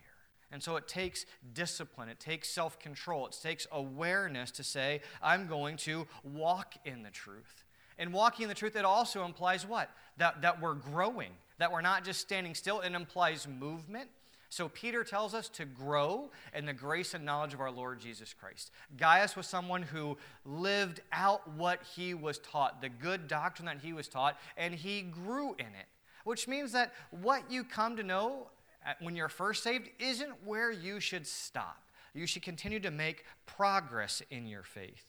And 0.50 0.62
so 0.62 0.76
it 0.76 0.86
takes 0.86 1.24
discipline, 1.52 2.08
it 2.08 2.20
takes 2.20 2.48
self 2.48 2.78
control, 2.78 3.26
it 3.26 3.36
takes 3.40 3.66
awareness 3.72 4.50
to 4.52 4.64
say, 4.64 5.00
I'm 5.22 5.46
going 5.46 5.76
to 5.78 6.06
walk 6.22 6.74
in 6.84 7.02
the 7.02 7.10
truth. 7.10 7.64
And 7.98 8.12
walking 8.12 8.44
in 8.44 8.48
the 8.48 8.54
truth, 8.54 8.76
it 8.76 8.84
also 8.84 9.24
implies 9.24 9.66
what? 9.66 9.90
That, 10.16 10.42
that 10.42 10.60
we're 10.60 10.74
growing, 10.74 11.30
that 11.58 11.72
we're 11.72 11.80
not 11.80 12.04
just 12.04 12.20
standing 12.20 12.54
still. 12.54 12.80
It 12.80 12.92
implies 12.92 13.46
movement. 13.46 14.08
So 14.54 14.68
Peter 14.68 15.02
tells 15.02 15.34
us 15.34 15.48
to 15.50 15.64
grow 15.64 16.30
in 16.54 16.64
the 16.64 16.72
grace 16.72 17.14
and 17.14 17.24
knowledge 17.24 17.54
of 17.54 17.60
our 17.60 17.72
Lord 17.72 17.98
Jesus 17.98 18.32
Christ. 18.32 18.70
Gaius 18.96 19.34
was 19.34 19.48
someone 19.48 19.82
who 19.82 20.16
lived 20.44 21.00
out 21.12 21.48
what 21.56 21.80
he 21.96 22.14
was 22.14 22.38
taught, 22.38 22.80
the 22.80 22.88
good 22.88 23.26
doctrine 23.26 23.66
that 23.66 23.78
he 23.82 23.92
was 23.92 24.06
taught, 24.06 24.38
and 24.56 24.72
he 24.72 25.02
grew 25.02 25.54
in 25.54 25.66
it. 25.66 25.86
Which 26.22 26.46
means 26.46 26.70
that 26.70 26.92
what 27.10 27.50
you 27.50 27.64
come 27.64 27.96
to 27.96 28.04
know 28.04 28.48
uh, 28.86 28.92
when 29.00 29.16
you're 29.16 29.28
first 29.28 29.62
saved 29.64 29.88
isn't 29.98 30.32
where 30.44 30.70
you 30.70 31.00
should 31.00 31.26
stop. 31.26 31.82
You 32.14 32.26
should 32.26 32.42
continue 32.42 32.78
to 32.80 32.92
make 32.92 33.24
progress 33.46 34.22
in 34.30 34.46
your 34.46 34.62
faith. 34.62 35.04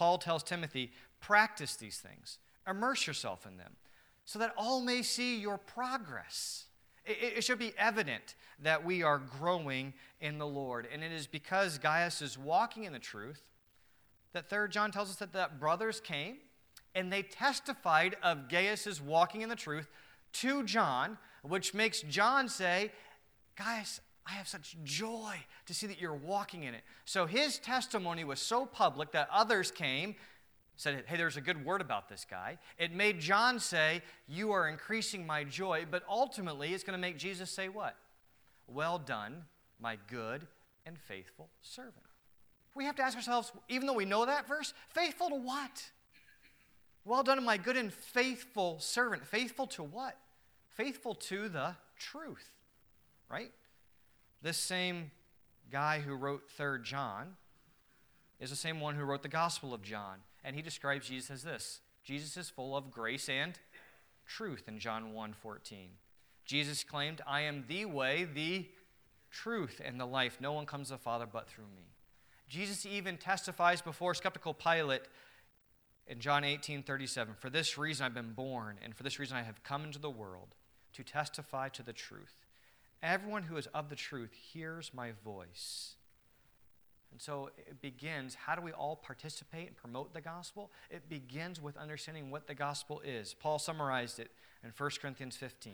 Paul 0.00 0.16
tells 0.16 0.42
Timothy, 0.42 0.92
practice 1.20 1.76
these 1.76 1.98
things, 1.98 2.38
immerse 2.66 3.06
yourself 3.06 3.44
in 3.46 3.58
them, 3.58 3.72
so 4.24 4.38
that 4.38 4.54
all 4.56 4.80
may 4.80 5.02
see 5.02 5.38
your 5.38 5.58
progress. 5.58 6.64
It, 7.04 7.34
it 7.36 7.44
should 7.44 7.58
be 7.58 7.74
evident 7.76 8.34
that 8.62 8.82
we 8.82 9.02
are 9.02 9.18
growing 9.18 9.92
in 10.18 10.38
the 10.38 10.46
Lord. 10.46 10.88
And 10.90 11.04
it 11.04 11.12
is 11.12 11.26
because 11.26 11.76
Gaius 11.76 12.22
is 12.22 12.38
walking 12.38 12.84
in 12.84 12.94
the 12.94 12.98
truth 12.98 13.42
that 14.32 14.48
Third 14.48 14.72
John 14.72 14.90
tells 14.90 15.10
us 15.10 15.16
that 15.16 15.34
the 15.34 15.50
brothers 15.58 16.00
came 16.00 16.38
and 16.94 17.12
they 17.12 17.20
testified 17.20 18.16
of 18.22 18.48
Gaius's 18.48 19.02
walking 19.02 19.42
in 19.42 19.50
the 19.50 19.54
truth 19.54 19.90
to 20.32 20.64
John, 20.64 21.18
which 21.42 21.74
makes 21.74 22.00
John 22.00 22.48
say, 22.48 22.90
Gaius, 23.54 24.00
I 24.30 24.34
have 24.34 24.46
such 24.46 24.76
joy 24.84 25.34
to 25.66 25.74
see 25.74 25.88
that 25.88 26.00
you're 26.00 26.14
walking 26.14 26.62
in 26.62 26.74
it. 26.74 26.82
So 27.04 27.26
his 27.26 27.58
testimony 27.58 28.22
was 28.22 28.40
so 28.40 28.64
public 28.64 29.10
that 29.12 29.28
others 29.32 29.72
came, 29.72 30.14
said, 30.76 31.04
Hey, 31.06 31.16
there's 31.16 31.36
a 31.36 31.40
good 31.40 31.64
word 31.64 31.80
about 31.80 32.08
this 32.08 32.24
guy. 32.30 32.58
It 32.78 32.94
made 32.94 33.18
John 33.18 33.58
say, 33.58 34.02
You 34.28 34.52
are 34.52 34.68
increasing 34.68 35.26
my 35.26 35.42
joy. 35.42 35.84
But 35.90 36.04
ultimately, 36.08 36.72
it's 36.72 36.84
going 36.84 36.96
to 36.96 37.00
make 37.00 37.18
Jesus 37.18 37.50
say, 37.50 37.68
What? 37.68 37.96
Well 38.68 38.98
done, 38.98 39.44
my 39.80 39.98
good 40.08 40.46
and 40.86 40.96
faithful 40.96 41.48
servant. 41.60 41.96
We 42.76 42.84
have 42.84 42.94
to 42.96 43.02
ask 43.02 43.16
ourselves, 43.16 43.50
even 43.68 43.88
though 43.88 43.94
we 43.94 44.04
know 44.04 44.26
that 44.26 44.46
verse, 44.46 44.74
faithful 44.90 45.30
to 45.30 45.34
what? 45.34 45.90
Well 47.04 47.24
done, 47.24 47.42
my 47.44 47.56
good 47.56 47.76
and 47.76 47.92
faithful 47.92 48.78
servant. 48.78 49.26
Faithful 49.26 49.66
to 49.68 49.82
what? 49.82 50.16
Faithful 50.68 51.16
to 51.16 51.48
the 51.48 51.74
truth 51.98 52.50
right? 53.30 53.52
This 54.42 54.56
same 54.56 55.10
guy 55.70 56.00
who 56.00 56.14
wrote 56.14 56.42
3rd 56.58 56.82
John 56.84 57.36
is 58.38 58.50
the 58.50 58.56
same 58.56 58.80
one 58.80 58.94
who 58.94 59.04
wrote 59.04 59.22
the 59.22 59.28
Gospel 59.28 59.74
of 59.74 59.82
John. 59.82 60.18
And 60.42 60.56
he 60.56 60.62
describes 60.62 61.08
Jesus 61.08 61.30
as 61.30 61.42
this 61.42 61.80
Jesus 62.02 62.36
is 62.36 62.48
full 62.48 62.76
of 62.76 62.90
grace 62.90 63.28
and 63.28 63.58
truth 64.26 64.64
in 64.68 64.78
John 64.78 65.12
1 65.12 65.34
14. 65.34 65.90
Jesus 66.44 66.82
claimed, 66.82 67.20
I 67.26 67.42
am 67.42 67.64
the 67.68 67.84
way, 67.84 68.26
the 68.32 68.66
truth, 69.30 69.80
and 69.84 70.00
the 70.00 70.06
life. 70.06 70.38
No 70.40 70.52
one 70.52 70.66
comes 70.66 70.88
to 70.88 70.94
the 70.94 70.98
Father 70.98 71.26
but 71.30 71.48
through 71.48 71.64
me. 71.76 71.92
Jesus 72.48 72.84
even 72.84 73.16
testifies 73.16 73.80
before 73.80 74.14
skeptical 74.14 74.54
Pilate 74.54 75.02
in 76.06 76.18
John 76.18 76.42
18 76.42 76.82
37. 76.82 77.34
For 77.38 77.50
this 77.50 77.76
reason 77.78 78.06
I've 78.06 78.14
been 78.14 78.32
born, 78.32 78.78
and 78.82 78.96
for 78.96 79.02
this 79.02 79.18
reason 79.18 79.36
I 79.36 79.42
have 79.42 79.62
come 79.62 79.84
into 79.84 79.98
the 79.98 80.10
world 80.10 80.54
to 80.94 81.04
testify 81.04 81.68
to 81.68 81.82
the 81.82 81.92
truth. 81.92 82.46
Everyone 83.02 83.44
who 83.44 83.56
is 83.56 83.66
of 83.68 83.88
the 83.88 83.96
truth 83.96 84.32
hears 84.32 84.92
my 84.92 85.12
voice. 85.24 85.94
And 87.12 87.20
so 87.20 87.50
it 87.56 87.80
begins 87.80 88.34
how 88.34 88.54
do 88.54 88.62
we 88.62 88.72
all 88.72 88.96
participate 88.96 89.66
and 89.68 89.76
promote 89.76 90.14
the 90.14 90.20
gospel? 90.20 90.70
It 90.90 91.08
begins 91.08 91.60
with 91.60 91.76
understanding 91.76 92.30
what 92.30 92.46
the 92.46 92.54
gospel 92.54 93.00
is. 93.04 93.34
Paul 93.34 93.58
summarized 93.58 94.20
it 94.20 94.30
in 94.62 94.72
1 94.76 94.90
Corinthians 95.00 95.36
15. 95.36 95.72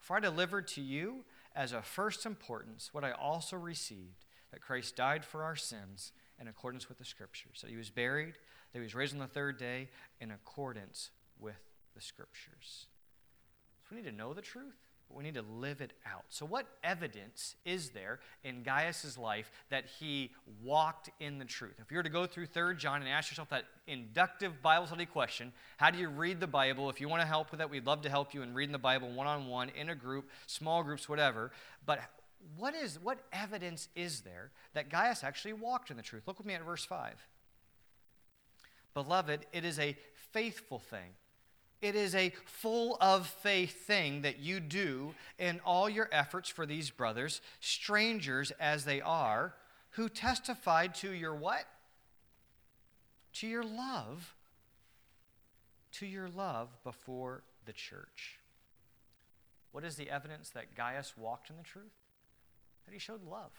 For 0.00 0.16
I 0.16 0.20
delivered 0.20 0.68
to 0.68 0.82
you 0.82 1.24
as 1.56 1.72
of 1.72 1.86
first 1.86 2.26
importance 2.26 2.90
what 2.92 3.04
I 3.04 3.12
also 3.12 3.56
received 3.56 4.26
that 4.52 4.60
Christ 4.60 4.96
died 4.96 5.24
for 5.24 5.42
our 5.42 5.56
sins 5.56 6.12
in 6.40 6.48
accordance 6.48 6.88
with 6.88 6.98
the 6.98 7.04
scriptures, 7.04 7.60
that 7.62 7.70
he 7.70 7.76
was 7.76 7.90
buried, 7.90 8.34
that 8.72 8.78
he 8.78 8.82
was 8.82 8.94
raised 8.94 9.14
on 9.14 9.20
the 9.20 9.26
third 9.26 9.56
day 9.56 9.88
in 10.20 10.30
accordance 10.30 11.10
with 11.38 11.56
the 11.94 12.00
scriptures. 12.00 12.86
So 13.82 13.94
we 13.94 14.02
need 14.02 14.08
to 14.08 14.14
know 14.14 14.34
the 14.34 14.42
truth 14.42 14.83
but 15.08 15.16
we 15.16 15.24
need 15.24 15.34
to 15.34 15.42
live 15.42 15.80
it 15.80 15.92
out. 16.06 16.24
So, 16.28 16.46
what 16.46 16.66
evidence 16.82 17.56
is 17.64 17.90
there 17.90 18.20
in 18.42 18.62
Gaius's 18.62 19.18
life 19.18 19.50
that 19.70 19.84
he 19.98 20.30
walked 20.62 21.10
in 21.20 21.38
the 21.38 21.44
truth? 21.44 21.74
If 21.78 21.90
you 21.90 21.96
were 21.96 22.02
to 22.02 22.08
go 22.08 22.26
through 22.26 22.46
3 22.46 22.76
John 22.76 23.00
and 23.00 23.08
ask 23.08 23.30
yourself 23.30 23.50
that 23.50 23.64
inductive 23.86 24.62
Bible 24.62 24.86
study 24.86 25.06
question, 25.06 25.52
how 25.76 25.90
do 25.90 25.98
you 25.98 26.08
read 26.08 26.40
the 26.40 26.46
Bible? 26.46 26.90
If 26.90 27.00
you 27.00 27.08
want 27.08 27.22
to 27.22 27.28
help 27.28 27.50
with 27.50 27.58
that, 27.58 27.70
we'd 27.70 27.86
love 27.86 28.02
to 28.02 28.10
help 28.10 28.34
you 28.34 28.42
in 28.42 28.54
reading 28.54 28.72
the 28.72 28.78
Bible 28.78 29.10
one 29.12 29.26
on 29.26 29.46
one, 29.46 29.70
in 29.70 29.90
a 29.90 29.94
group, 29.94 30.30
small 30.46 30.82
groups, 30.82 31.08
whatever. 31.08 31.50
But 31.84 32.00
what, 32.56 32.74
is, 32.74 32.98
what 33.02 33.18
evidence 33.32 33.88
is 33.94 34.20
there 34.20 34.50
that 34.74 34.88
Gaius 34.88 35.24
actually 35.24 35.54
walked 35.54 35.90
in 35.90 35.96
the 35.96 36.02
truth? 36.02 36.24
Look 36.26 36.38
with 36.38 36.46
me 36.46 36.54
at 36.54 36.64
verse 36.64 36.84
5. 36.84 37.26
Beloved, 38.94 39.46
it 39.52 39.64
is 39.64 39.78
a 39.78 39.96
faithful 40.32 40.78
thing 40.78 41.10
it 41.84 41.94
is 41.94 42.14
a 42.14 42.32
full 42.46 42.96
of 42.98 43.26
faith 43.26 43.86
thing 43.86 44.22
that 44.22 44.38
you 44.38 44.58
do 44.58 45.14
in 45.38 45.60
all 45.66 45.86
your 45.86 46.08
efforts 46.10 46.48
for 46.48 46.64
these 46.64 46.88
brothers, 46.88 47.42
strangers 47.60 48.50
as 48.58 48.86
they 48.86 49.02
are, 49.02 49.54
who 49.90 50.08
testified 50.08 50.94
to 50.94 51.12
your 51.12 51.34
what? 51.34 51.66
To 53.34 53.46
your 53.46 53.62
love. 53.62 54.34
To 55.92 56.06
your 56.06 56.30
love 56.30 56.70
before 56.84 57.42
the 57.66 57.74
church. 57.74 58.38
What 59.70 59.84
is 59.84 59.96
the 59.96 60.08
evidence 60.08 60.48
that 60.50 60.74
Gaius 60.74 61.12
walked 61.18 61.50
in 61.50 61.58
the 61.58 61.62
truth? 61.62 61.92
That 62.86 62.94
he 62.94 62.98
showed 62.98 63.22
love. 63.22 63.52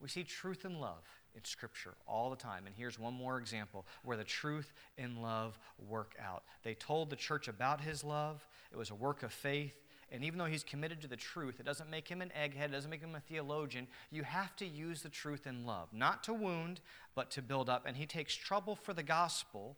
We 0.00 0.08
see 0.08 0.22
truth 0.22 0.64
and 0.64 0.80
love 0.80 1.02
in 1.34 1.44
Scripture 1.44 1.94
all 2.06 2.30
the 2.30 2.36
time. 2.36 2.66
And 2.66 2.74
here's 2.74 2.98
one 2.98 3.14
more 3.14 3.38
example 3.38 3.86
where 4.04 4.16
the 4.16 4.24
truth 4.24 4.72
and 4.98 5.22
love 5.22 5.58
work 5.88 6.14
out. 6.22 6.44
They 6.62 6.74
told 6.74 7.10
the 7.10 7.16
church 7.16 7.48
about 7.48 7.80
his 7.80 8.04
love, 8.04 8.46
it 8.72 8.76
was 8.76 8.90
a 8.90 8.94
work 8.94 9.22
of 9.22 9.32
faith. 9.32 9.74
And 10.12 10.22
even 10.22 10.38
though 10.38 10.44
he's 10.44 10.62
committed 10.62 11.00
to 11.00 11.08
the 11.08 11.16
truth, 11.16 11.58
it 11.58 11.66
doesn't 11.66 11.90
make 11.90 12.06
him 12.06 12.22
an 12.22 12.30
egghead, 12.38 12.66
it 12.66 12.72
doesn't 12.72 12.90
make 12.90 13.00
him 13.00 13.16
a 13.16 13.20
theologian. 13.20 13.88
You 14.10 14.22
have 14.22 14.54
to 14.56 14.66
use 14.66 15.02
the 15.02 15.08
truth 15.08 15.46
in 15.46 15.66
love, 15.66 15.88
not 15.92 16.22
to 16.24 16.34
wound, 16.34 16.80
but 17.16 17.30
to 17.32 17.42
build 17.42 17.68
up. 17.68 17.84
And 17.84 17.96
he 17.96 18.06
takes 18.06 18.34
trouble 18.34 18.76
for 18.76 18.92
the 18.92 19.02
gospel 19.02 19.76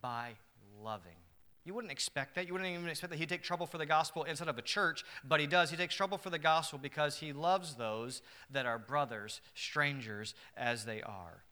by 0.00 0.32
loving. 0.82 1.19
You 1.64 1.74
wouldn't 1.74 1.92
expect 1.92 2.34
that. 2.34 2.46
You 2.46 2.54
wouldn't 2.54 2.70
even 2.70 2.88
expect 2.88 3.10
that 3.10 3.18
he'd 3.18 3.28
take 3.28 3.42
trouble 3.42 3.66
for 3.66 3.78
the 3.78 3.86
gospel 3.86 4.24
instead 4.24 4.48
of 4.48 4.58
a 4.58 4.62
church, 4.62 5.04
but 5.22 5.40
he 5.40 5.46
does. 5.46 5.70
He 5.70 5.76
takes 5.76 5.94
trouble 5.94 6.18
for 6.18 6.30
the 6.30 6.38
gospel 6.38 6.78
because 6.78 7.18
he 7.18 7.32
loves 7.32 7.74
those 7.74 8.22
that 8.50 8.66
are 8.66 8.78
brothers, 8.78 9.40
strangers 9.54 10.34
as 10.56 10.84
they 10.84 11.02
are. 11.02 11.44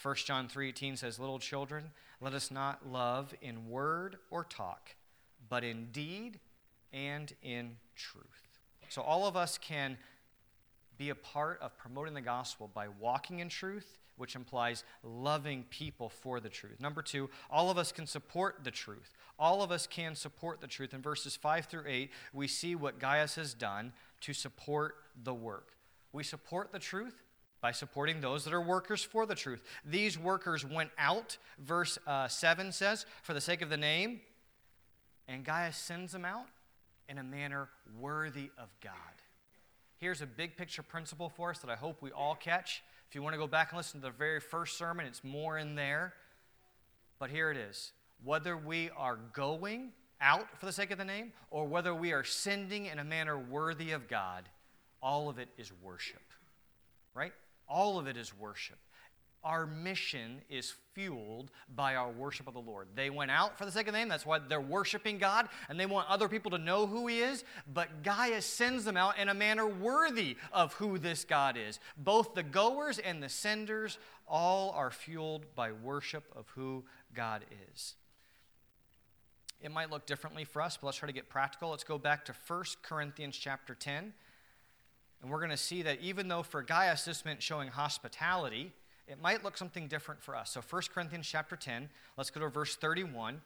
1 0.00 0.26
John 0.26 0.48
3:18 0.48 0.96
says, 0.96 1.18
"Little 1.18 1.38
children, 1.38 1.92
let 2.20 2.34
us 2.34 2.50
not 2.50 2.86
love 2.86 3.34
in 3.40 3.68
word 3.68 4.18
or 4.30 4.44
talk, 4.44 4.96
but 5.48 5.64
in 5.64 5.90
deed 5.92 6.40
and 6.92 7.34
in 7.42 7.78
truth." 7.94 8.58
So 8.88 9.02
all 9.02 9.26
of 9.26 9.36
us 9.36 9.58
can 9.58 9.98
be 10.96 11.08
a 11.08 11.14
part 11.14 11.60
of 11.60 11.76
promoting 11.78 12.14
the 12.14 12.20
gospel 12.20 12.68
by 12.68 12.88
walking 12.88 13.40
in 13.40 13.48
truth 13.48 13.98
which 14.16 14.34
implies 14.36 14.84
loving 15.02 15.64
people 15.70 16.08
for 16.08 16.40
the 16.40 16.48
truth. 16.48 16.80
Number 16.80 17.02
two, 17.02 17.30
all 17.50 17.70
of 17.70 17.78
us 17.78 17.92
can 17.92 18.06
support 18.06 18.64
the 18.64 18.70
truth. 18.70 19.14
All 19.38 19.62
of 19.62 19.70
us 19.70 19.86
can 19.86 20.14
support 20.14 20.60
the 20.60 20.66
truth. 20.66 20.94
In 20.94 21.02
verses 21.02 21.36
5 21.36 21.66
through 21.66 21.84
8, 21.86 22.10
we 22.32 22.46
see 22.46 22.74
what 22.74 22.98
Gaius 22.98 23.34
has 23.36 23.54
done 23.54 23.92
to 24.20 24.32
support 24.32 24.96
the 25.22 25.34
work. 25.34 25.72
We 26.12 26.22
support 26.22 26.72
the 26.72 26.78
truth 26.78 27.22
by 27.60 27.72
supporting 27.72 28.20
those 28.20 28.44
that 28.44 28.52
are 28.52 28.60
workers 28.60 29.02
for 29.02 29.24
the 29.24 29.34
truth. 29.34 29.62
These 29.84 30.18
workers 30.18 30.64
went 30.64 30.90
out, 30.98 31.38
verse 31.58 31.98
uh, 32.06 32.28
7 32.28 32.72
says, 32.72 33.06
for 33.22 33.34
the 33.34 33.40
sake 33.40 33.62
of 33.62 33.70
the 33.70 33.76
name, 33.76 34.20
and 35.28 35.44
Gaius 35.44 35.76
sends 35.76 36.12
them 36.12 36.24
out 36.24 36.46
in 37.08 37.18
a 37.18 37.22
manner 37.22 37.68
worthy 37.98 38.50
of 38.58 38.68
God. 38.82 38.92
Here's 39.98 40.20
a 40.20 40.26
big 40.26 40.56
picture 40.56 40.82
principle 40.82 41.28
for 41.28 41.50
us 41.50 41.60
that 41.60 41.70
I 41.70 41.76
hope 41.76 42.02
we 42.02 42.10
all 42.10 42.34
catch. 42.34 42.82
If 43.12 43.16
you 43.16 43.22
want 43.22 43.34
to 43.34 43.38
go 43.38 43.46
back 43.46 43.72
and 43.72 43.76
listen 43.76 44.00
to 44.00 44.06
the 44.06 44.10
very 44.10 44.40
first 44.40 44.78
sermon, 44.78 45.04
it's 45.04 45.22
more 45.22 45.58
in 45.58 45.74
there. 45.74 46.14
But 47.18 47.28
here 47.28 47.50
it 47.50 47.58
is. 47.58 47.92
Whether 48.24 48.56
we 48.56 48.88
are 48.96 49.18
going 49.34 49.92
out 50.18 50.46
for 50.58 50.64
the 50.64 50.72
sake 50.72 50.90
of 50.92 50.96
the 50.96 51.04
name 51.04 51.34
or 51.50 51.66
whether 51.66 51.94
we 51.94 52.14
are 52.14 52.24
sending 52.24 52.86
in 52.86 52.98
a 52.98 53.04
manner 53.04 53.36
worthy 53.36 53.90
of 53.90 54.08
God, 54.08 54.48
all 55.02 55.28
of 55.28 55.38
it 55.38 55.50
is 55.58 55.70
worship. 55.82 56.22
Right? 57.12 57.34
All 57.68 57.98
of 57.98 58.06
it 58.06 58.16
is 58.16 58.32
worship. 58.38 58.78
Our 59.44 59.66
mission 59.66 60.40
is 60.48 60.74
fueled 60.94 61.50
by 61.74 61.96
our 61.96 62.10
worship 62.10 62.46
of 62.46 62.54
the 62.54 62.60
Lord. 62.60 62.88
They 62.94 63.10
went 63.10 63.30
out 63.30 63.58
for 63.58 63.64
the 63.64 63.72
sake 63.72 63.88
of 63.88 63.94
name, 63.94 64.08
that's 64.08 64.26
why 64.26 64.38
they're 64.38 64.60
worshiping 64.60 65.18
God, 65.18 65.48
and 65.68 65.78
they 65.78 65.86
want 65.86 66.08
other 66.08 66.28
people 66.28 66.50
to 66.52 66.58
know 66.58 66.86
who 66.86 67.06
He 67.06 67.20
is. 67.20 67.44
But 67.72 68.02
Gaius 68.02 68.46
sends 68.46 68.84
them 68.84 68.96
out 68.96 69.18
in 69.18 69.28
a 69.28 69.34
manner 69.34 69.66
worthy 69.66 70.36
of 70.52 70.74
who 70.74 70.98
this 70.98 71.24
God 71.24 71.56
is. 71.56 71.80
Both 71.96 72.34
the 72.34 72.42
goers 72.42 72.98
and 72.98 73.22
the 73.22 73.28
senders 73.28 73.98
all 74.28 74.70
are 74.70 74.90
fueled 74.90 75.54
by 75.54 75.72
worship 75.72 76.24
of 76.36 76.48
who 76.50 76.84
God 77.14 77.44
is. 77.72 77.94
It 79.60 79.70
might 79.70 79.90
look 79.90 80.06
differently 80.06 80.44
for 80.44 80.60
us, 80.60 80.76
but 80.76 80.86
let's 80.86 80.98
try 80.98 81.06
to 81.06 81.12
get 81.12 81.28
practical. 81.28 81.70
Let's 81.70 81.84
go 81.84 81.98
back 81.98 82.24
to 82.24 82.34
1 82.46 82.64
Corinthians 82.82 83.36
chapter 83.36 83.74
10. 83.74 84.12
And 85.22 85.30
we're 85.30 85.38
going 85.38 85.50
to 85.50 85.56
see 85.56 85.82
that 85.82 86.00
even 86.00 86.26
though 86.26 86.42
for 86.42 86.62
Gaius 86.62 87.04
this 87.04 87.24
meant 87.24 87.40
showing 87.40 87.68
hospitality, 87.68 88.72
it 89.06 89.20
might 89.20 89.44
look 89.44 89.56
something 89.56 89.88
different 89.88 90.22
for 90.22 90.36
us. 90.36 90.50
So 90.50 90.60
1 90.60 90.82
Corinthians 90.94 91.26
chapter 91.26 91.56
10, 91.56 91.88
let's 92.16 92.30
go 92.30 92.40
to 92.40 92.48
verse 92.48 92.76
31. 92.76 93.40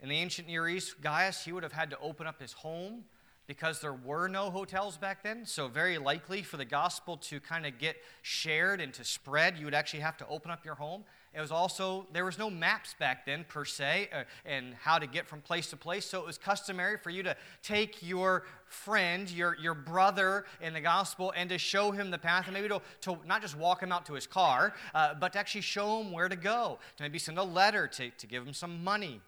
In 0.00 0.08
the 0.08 0.16
ancient 0.16 0.46
Near 0.46 0.68
East, 0.68 1.00
Gaius, 1.00 1.44
he 1.44 1.52
would 1.52 1.62
have 1.62 1.72
had 1.72 1.90
to 1.90 1.98
open 1.98 2.26
up 2.26 2.40
his 2.40 2.52
home 2.52 3.04
because 3.46 3.80
there 3.80 3.92
were 3.92 4.28
no 4.28 4.50
hotels 4.50 4.96
back 4.96 5.22
then. 5.22 5.46
So, 5.46 5.68
very 5.68 5.98
likely 5.98 6.42
for 6.42 6.56
the 6.56 6.64
gospel 6.64 7.16
to 7.18 7.40
kind 7.40 7.66
of 7.66 7.78
get 7.78 7.96
shared 8.22 8.80
and 8.80 8.92
to 8.94 9.04
spread, 9.04 9.56
you 9.58 9.64
would 9.64 9.74
actually 9.74 10.00
have 10.00 10.16
to 10.18 10.26
open 10.28 10.50
up 10.50 10.64
your 10.64 10.74
home. 10.74 11.04
It 11.36 11.40
was 11.40 11.52
also, 11.52 12.06
there 12.14 12.24
was 12.24 12.38
no 12.38 12.48
maps 12.48 12.94
back 12.98 13.26
then 13.26 13.44
per 13.46 13.66
se, 13.66 14.08
uh, 14.10 14.22
and 14.46 14.72
how 14.74 14.98
to 14.98 15.06
get 15.06 15.26
from 15.26 15.42
place 15.42 15.68
to 15.68 15.76
place. 15.76 16.06
So 16.06 16.18
it 16.18 16.26
was 16.26 16.38
customary 16.38 16.96
for 16.96 17.10
you 17.10 17.22
to 17.24 17.36
take 17.62 18.02
your 18.02 18.44
friend, 18.68 19.30
your, 19.30 19.54
your 19.60 19.74
brother 19.74 20.46
in 20.62 20.72
the 20.72 20.80
gospel, 20.80 21.34
and 21.36 21.50
to 21.50 21.58
show 21.58 21.90
him 21.90 22.10
the 22.10 22.16
path, 22.16 22.46
and 22.46 22.54
maybe 22.54 22.68
to, 22.68 22.80
to 23.02 23.18
not 23.26 23.42
just 23.42 23.56
walk 23.56 23.82
him 23.82 23.92
out 23.92 24.06
to 24.06 24.14
his 24.14 24.26
car, 24.26 24.72
uh, 24.94 25.12
but 25.12 25.34
to 25.34 25.38
actually 25.38 25.60
show 25.60 26.00
him 26.00 26.10
where 26.10 26.28
to 26.28 26.36
go, 26.36 26.78
to 26.96 27.02
maybe 27.02 27.18
send 27.18 27.38
a 27.38 27.44
letter, 27.44 27.86
to, 27.86 28.10
to 28.10 28.26
give 28.26 28.46
him 28.46 28.54
some 28.54 28.82
money, 28.82 29.20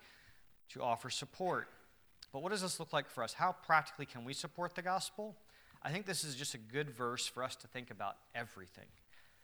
to 0.70 0.82
offer 0.82 1.10
support. 1.10 1.68
But 2.32 2.42
what 2.42 2.50
does 2.50 2.62
this 2.62 2.78
look 2.78 2.92
like 2.92 3.08
for 3.08 3.22
us? 3.24 3.34
How 3.34 3.52
practically 3.66 4.06
can 4.06 4.24
we 4.24 4.34
support 4.34 4.74
the 4.74 4.82
gospel? 4.82 5.36
I 5.82 5.90
think 5.90 6.06
this 6.06 6.24
is 6.24 6.34
just 6.34 6.54
a 6.54 6.58
good 6.58 6.90
verse 6.90 7.26
for 7.26 7.42
us 7.42 7.56
to 7.56 7.66
think 7.66 7.90
about 7.90 8.16
everything. 8.34 8.86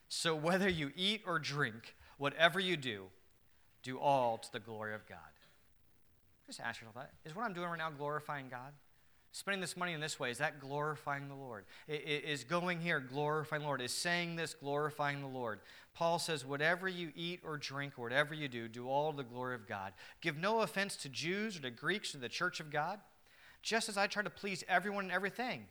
So, 0.08 0.34
whether 0.34 0.68
you 0.68 0.92
eat 0.94 1.22
or 1.26 1.38
drink, 1.38 1.94
whatever 2.18 2.60
you 2.60 2.76
do, 2.76 3.06
do 3.82 3.98
all 3.98 4.38
to 4.38 4.52
the 4.52 4.60
glory 4.60 4.94
of 4.94 5.06
God. 5.06 5.18
Just 6.46 6.60
ask 6.60 6.80
yourself 6.80 6.96
that. 6.96 7.12
Is 7.24 7.34
what 7.34 7.44
I'm 7.44 7.54
doing 7.54 7.68
right 7.68 7.78
now 7.78 7.90
glorifying 7.90 8.48
God? 8.50 8.72
Spending 9.34 9.60
this 9.60 9.76
money 9.76 9.92
in 9.92 10.00
this 10.00 10.20
way, 10.20 10.30
is 10.30 10.38
that 10.38 10.60
glorifying 10.60 11.26
the 11.26 11.34
Lord? 11.34 11.64
Is 11.88 12.44
going 12.44 12.78
here 12.78 13.00
glorifying 13.00 13.62
the 13.62 13.66
Lord? 13.66 13.80
Is 13.80 13.90
saying 13.90 14.36
this 14.36 14.54
glorifying 14.54 15.20
the 15.20 15.26
Lord? 15.26 15.58
Paul 15.92 16.20
says, 16.20 16.46
Whatever 16.46 16.86
you 16.86 17.10
eat 17.16 17.40
or 17.44 17.56
drink, 17.56 17.94
or 17.98 18.04
whatever 18.04 18.32
you 18.32 18.46
do, 18.46 18.68
do 18.68 18.88
all 18.88 19.12
the 19.12 19.24
glory 19.24 19.56
of 19.56 19.66
God. 19.66 19.92
Give 20.20 20.36
no 20.36 20.60
offense 20.60 20.94
to 20.98 21.08
Jews 21.08 21.56
or 21.56 21.62
to 21.62 21.72
Greeks 21.72 22.14
or 22.14 22.18
the 22.18 22.28
church 22.28 22.60
of 22.60 22.70
God, 22.70 23.00
just 23.60 23.88
as 23.88 23.98
I 23.98 24.06
try 24.06 24.22
to 24.22 24.30
please 24.30 24.62
everyone 24.68 25.06
and 25.06 25.12
everything. 25.12 25.66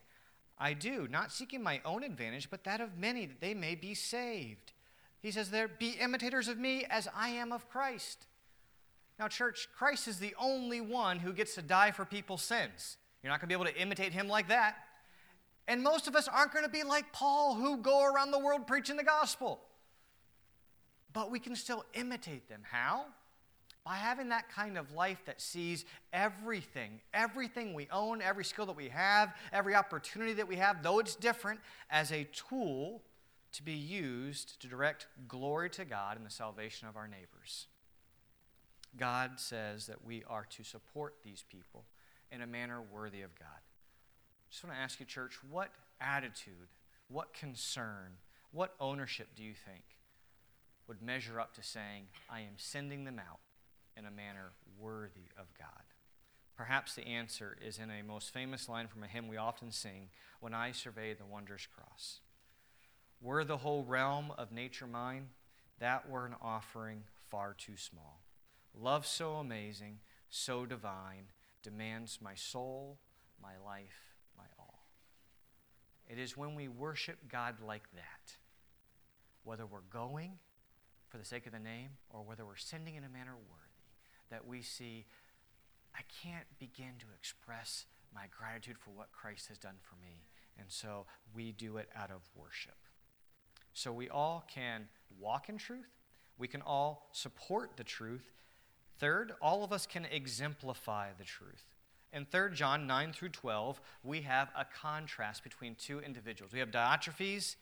I 0.59 0.73
do, 0.73 1.07
not 1.09 1.31
seeking 1.31 1.63
my 1.63 1.79
own 1.85 2.03
advantage, 2.03 2.49
but 2.51 2.65
that 2.65 2.81
of 2.81 2.97
many, 2.97 3.27
that 3.27 3.39
they 3.39 3.53
may 3.53 3.75
be 3.75 3.93
saved. 3.93 4.73
He 5.21 5.31
says 5.31 5.51
there, 5.51 5.69
Be 5.69 5.91
imitators 6.01 6.49
of 6.49 6.57
me 6.57 6.85
as 6.89 7.07
I 7.15 7.29
am 7.29 7.53
of 7.53 7.69
Christ. 7.69 8.25
Now, 9.17 9.29
church, 9.29 9.69
Christ 9.73 10.09
is 10.09 10.19
the 10.19 10.35
only 10.37 10.81
one 10.81 11.19
who 11.19 11.31
gets 11.31 11.55
to 11.55 11.61
die 11.61 11.91
for 11.91 12.03
people's 12.03 12.43
sins. 12.43 12.97
You're 13.23 13.31
not 13.31 13.39
going 13.39 13.49
to 13.49 13.57
be 13.57 13.61
able 13.61 13.71
to 13.71 13.81
imitate 13.81 14.11
him 14.11 14.27
like 14.27 14.49
that. 14.49 14.75
And 15.67 15.81
most 15.81 16.07
of 16.07 16.15
us 16.15 16.27
aren't 16.27 16.51
going 16.51 16.65
to 16.65 16.69
be 16.71 16.83
like 16.83 17.13
Paul, 17.13 17.55
who 17.55 17.77
go 17.77 18.03
around 18.03 18.31
the 18.31 18.39
world 18.39 18.67
preaching 18.67 18.97
the 18.97 19.03
gospel. 19.03 19.61
But 21.13 21.31
we 21.31 21.39
can 21.39 21.55
still 21.55 21.85
imitate 21.93 22.49
them. 22.49 22.61
How? 22.69 23.05
By 23.85 23.95
having 23.95 24.29
that 24.29 24.49
kind 24.49 24.77
of 24.77 24.91
life 24.93 25.23
that 25.25 25.41
sees 25.41 25.85
everything, 26.11 26.99
everything 27.13 27.73
we 27.73 27.87
own, 27.91 28.21
every 28.21 28.43
skill 28.43 28.65
that 28.65 28.75
we 28.75 28.89
have, 28.89 29.33
every 29.53 29.75
opportunity 29.75 30.33
that 30.33 30.47
we 30.47 30.57
have, 30.57 30.83
though 30.83 30.99
it's 30.99 31.15
different, 31.15 31.59
as 31.89 32.11
a 32.11 32.25
tool 32.25 33.01
to 33.53 33.63
be 33.63 33.73
used 33.73 34.59
to 34.61 34.67
direct 34.67 35.07
glory 35.27 35.69
to 35.69 35.85
God 35.85 36.17
and 36.17 36.25
the 36.25 36.31
salvation 36.31 36.87
of 36.87 36.97
our 36.97 37.07
neighbors. 37.07 37.67
God 38.97 39.31
says 39.37 39.87
that 39.87 40.03
we 40.03 40.23
are 40.27 40.45
to 40.51 40.63
support 40.63 41.15
these 41.23 41.43
people 41.49 41.85
in 42.33 42.41
a 42.41 42.47
manner 42.47 42.81
worthy 42.81 43.21
of 43.21 43.37
God. 43.37 43.47
I 43.47 44.49
just 44.49 44.63
want 44.63 44.75
to 44.75 44.81
ask 44.81 44.99
you, 44.99 45.05
church, 45.05 45.37
what 45.49 45.69
attitude, 46.01 46.69
what 47.07 47.33
concern, 47.33 48.17
what 48.51 48.73
ownership 48.79 49.29
do 49.35 49.43
you 49.43 49.53
think 49.53 49.83
would 50.87 51.01
measure 51.01 51.39
up 51.39 51.53
to 51.55 51.63
saying, 51.63 52.07
I 52.29 52.41
am 52.41 52.55
sending 52.57 53.03
them 53.05 53.19
out 53.19 53.39
in 53.95 54.05
a 54.05 54.11
manner 54.11 54.53
worthy 54.79 55.29
of 55.37 55.47
God? 55.57 55.83
Perhaps 56.55 56.95
the 56.95 57.07
answer 57.07 57.57
is 57.65 57.79
in 57.79 57.89
a 57.89 58.03
most 58.03 58.31
famous 58.31 58.69
line 58.69 58.87
from 58.87 59.03
a 59.03 59.07
hymn 59.07 59.27
we 59.27 59.37
often 59.37 59.71
sing 59.71 60.09
When 60.39 60.53
I 60.53 60.71
Survey 60.71 61.13
the 61.13 61.25
Wondrous 61.25 61.67
Cross. 61.67 62.19
Were 63.21 63.43
the 63.43 63.57
whole 63.57 63.83
realm 63.83 64.31
of 64.37 64.51
nature 64.51 64.87
mine, 64.87 65.29
that 65.79 66.09
were 66.09 66.25
an 66.25 66.35
offering 66.41 67.03
far 67.29 67.55
too 67.57 67.77
small. 67.77 68.21
Love 68.75 69.05
so 69.05 69.35
amazing, 69.35 69.99
so 70.29 70.65
divine, 70.65 71.25
demands 71.63 72.19
my 72.21 72.35
soul, 72.35 72.99
my 73.41 73.53
life, 73.65 74.15
my 74.37 74.43
all. 74.59 74.85
It 76.07 76.19
is 76.19 76.37
when 76.37 76.55
we 76.55 76.67
worship 76.67 77.17
God 77.31 77.55
like 77.65 77.91
that, 77.95 78.35
whether 79.43 79.65
we're 79.65 79.79
going 79.91 80.33
for 81.09 81.17
the 81.17 81.25
sake 81.25 81.45
of 81.45 81.53
the 81.53 81.59
name 81.59 81.89
or 82.09 82.21
whether 82.21 82.45
we're 82.45 82.55
sending 82.55 82.95
in 82.95 83.03
a 83.03 83.09
manner 83.09 83.35
worthy, 83.35 84.29
that 84.29 84.45
we 84.45 84.61
see, 84.61 85.05
I 85.95 86.01
can't 86.23 86.45
begin 86.59 86.93
to 86.99 87.05
express 87.17 87.85
my 88.13 88.25
gratitude 88.37 88.77
for 88.77 88.91
what 88.91 89.11
Christ 89.11 89.47
has 89.47 89.57
done 89.57 89.75
for 89.81 89.95
me. 90.01 90.25
And 90.59 90.67
so 90.69 91.05
we 91.33 91.51
do 91.51 91.77
it 91.77 91.89
out 91.95 92.11
of 92.11 92.21
worship. 92.35 92.77
So 93.73 93.91
we 93.91 94.09
all 94.09 94.45
can 94.47 94.87
walk 95.19 95.49
in 95.49 95.57
truth, 95.57 95.89
we 96.37 96.47
can 96.47 96.61
all 96.61 97.09
support 97.11 97.71
the 97.77 97.83
truth, 97.83 98.31
Third, 98.99 99.33
all 99.41 99.63
of 99.63 99.71
us 99.71 99.85
can 99.85 100.05
exemplify 100.05 101.09
the 101.17 101.23
truth. 101.23 101.63
In 102.13 102.25
3 102.25 102.53
John 102.53 102.85
9 102.85 103.11
through 103.11 103.29
12, 103.29 103.81
we 104.03 104.21
have 104.21 104.49
a 104.55 104.65
contrast 104.65 105.43
between 105.43 105.75
two 105.75 105.99
individuals. 105.99 106.53
We 106.53 106.59
have 106.59 106.69
Diotrephes 106.69 107.55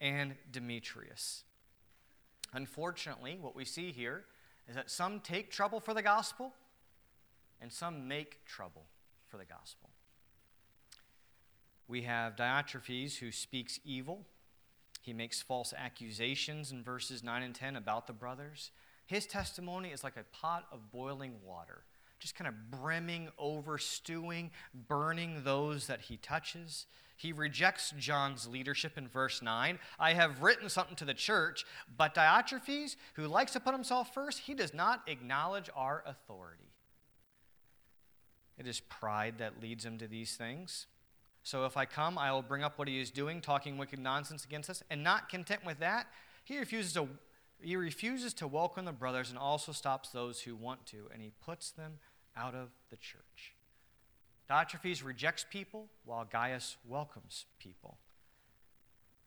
and 0.00 0.34
Demetrius. 0.50 1.42
Unfortunately, 2.52 3.38
what 3.40 3.56
we 3.56 3.64
see 3.64 3.90
here 3.90 4.24
is 4.68 4.76
that 4.76 4.90
some 4.90 5.20
take 5.20 5.50
trouble 5.50 5.80
for 5.80 5.92
the 5.92 6.02
gospel 6.02 6.52
and 7.60 7.72
some 7.72 8.06
make 8.06 8.44
trouble 8.44 8.84
for 9.28 9.38
the 9.38 9.44
gospel. 9.44 9.90
We 11.88 12.02
have 12.02 12.36
Diotrephes 12.36 13.18
who 13.18 13.32
speaks 13.32 13.80
evil. 13.84 14.24
He 15.02 15.12
makes 15.12 15.40
false 15.40 15.72
accusations 15.76 16.72
in 16.72 16.82
verses 16.82 17.22
9 17.22 17.42
and 17.42 17.54
10 17.54 17.76
about 17.76 18.06
the 18.06 18.12
brothers. 18.12 18.70
His 19.06 19.26
testimony 19.26 19.90
is 19.90 20.04
like 20.04 20.16
a 20.16 20.24
pot 20.36 20.66
of 20.72 20.90
boiling 20.90 21.34
water, 21.44 21.84
just 22.18 22.34
kind 22.34 22.48
of 22.48 22.70
brimming 22.70 23.28
over, 23.38 23.78
stewing, 23.78 24.50
burning 24.88 25.42
those 25.44 25.86
that 25.86 26.02
he 26.02 26.16
touches. 26.16 26.86
He 27.16 27.32
rejects 27.32 27.94
John's 27.98 28.46
leadership 28.46 28.98
in 28.98 29.08
verse 29.08 29.40
9. 29.40 29.78
I 29.98 30.12
have 30.12 30.42
written 30.42 30.68
something 30.68 30.96
to 30.96 31.04
the 31.04 31.14
church, 31.14 31.64
but 31.96 32.14
Diotrephes, 32.14 32.96
who 33.14 33.26
likes 33.26 33.52
to 33.52 33.60
put 33.60 33.72
himself 33.72 34.12
first, 34.12 34.40
he 34.40 34.54
does 34.54 34.74
not 34.74 35.02
acknowledge 35.06 35.70
our 35.74 36.02
authority. 36.04 36.72
It 38.58 38.66
is 38.66 38.80
pride 38.80 39.38
that 39.38 39.62
leads 39.62 39.84
him 39.84 39.98
to 39.98 40.08
these 40.08 40.36
things. 40.36 40.86
So 41.42 41.64
if 41.64 41.76
I 41.76 41.84
come, 41.84 42.18
I 42.18 42.32
will 42.32 42.42
bring 42.42 42.64
up 42.64 42.78
what 42.78 42.88
he 42.88 43.00
is 43.00 43.10
doing, 43.10 43.40
talking 43.40 43.78
wicked 43.78 44.00
nonsense 44.00 44.44
against 44.44 44.68
us. 44.68 44.82
And 44.90 45.04
not 45.04 45.28
content 45.28 45.64
with 45.64 45.78
that, 45.78 46.08
he 46.44 46.58
refuses 46.58 46.92
to 46.94 47.08
he 47.60 47.76
refuses 47.76 48.34
to 48.34 48.46
welcome 48.46 48.84
the 48.84 48.92
brothers 48.92 49.30
and 49.30 49.38
also 49.38 49.72
stops 49.72 50.10
those 50.10 50.40
who 50.40 50.54
want 50.54 50.86
to, 50.86 51.08
and 51.12 51.22
he 51.22 51.32
puts 51.44 51.70
them 51.70 51.94
out 52.36 52.54
of 52.54 52.70
the 52.90 52.96
church. 52.96 53.54
Diotrephes 54.48 55.04
rejects 55.04 55.44
people 55.48 55.88
while 56.04 56.24
Gaius 56.24 56.76
welcomes 56.86 57.46
people. 57.58 57.98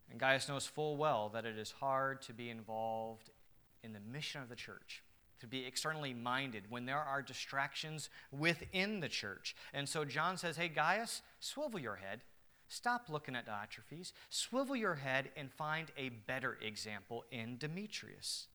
And 0.09 0.19
Gaius 0.19 0.47
knows 0.47 0.65
full 0.65 0.97
well 0.97 1.29
that 1.29 1.45
it 1.45 1.57
is 1.57 1.71
hard 1.71 2.21
to 2.23 2.33
be 2.33 2.49
involved 2.49 3.29
in 3.83 3.93
the 3.93 3.99
mission 3.99 4.41
of 4.41 4.49
the 4.49 4.55
church, 4.55 5.03
to 5.39 5.47
be 5.47 5.65
externally 5.65 6.13
minded 6.13 6.63
when 6.69 6.85
there 6.85 6.97
are 6.97 7.21
distractions 7.21 8.09
within 8.31 8.99
the 8.99 9.09
church. 9.09 9.55
And 9.73 9.87
so 9.87 10.05
John 10.05 10.37
says, 10.37 10.57
Hey, 10.57 10.69
Gaius, 10.69 11.21
swivel 11.39 11.79
your 11.79 11.97
head. 11.97 12.21
Stop 12.69 13.09
looking 13.09 13.35
at 13.35 13.47
Diotrephes. 13.47 14.13
Swivel 14.29 14.75
your 14.75 14.95
head 14.95 15.31
and 15.35 15.51
find 15.51 15.91
a 15.97 16.09
better 16.09 16.57
example 16.61 17.25
in 17.31 17.57
Demetrius. 17.57 18.47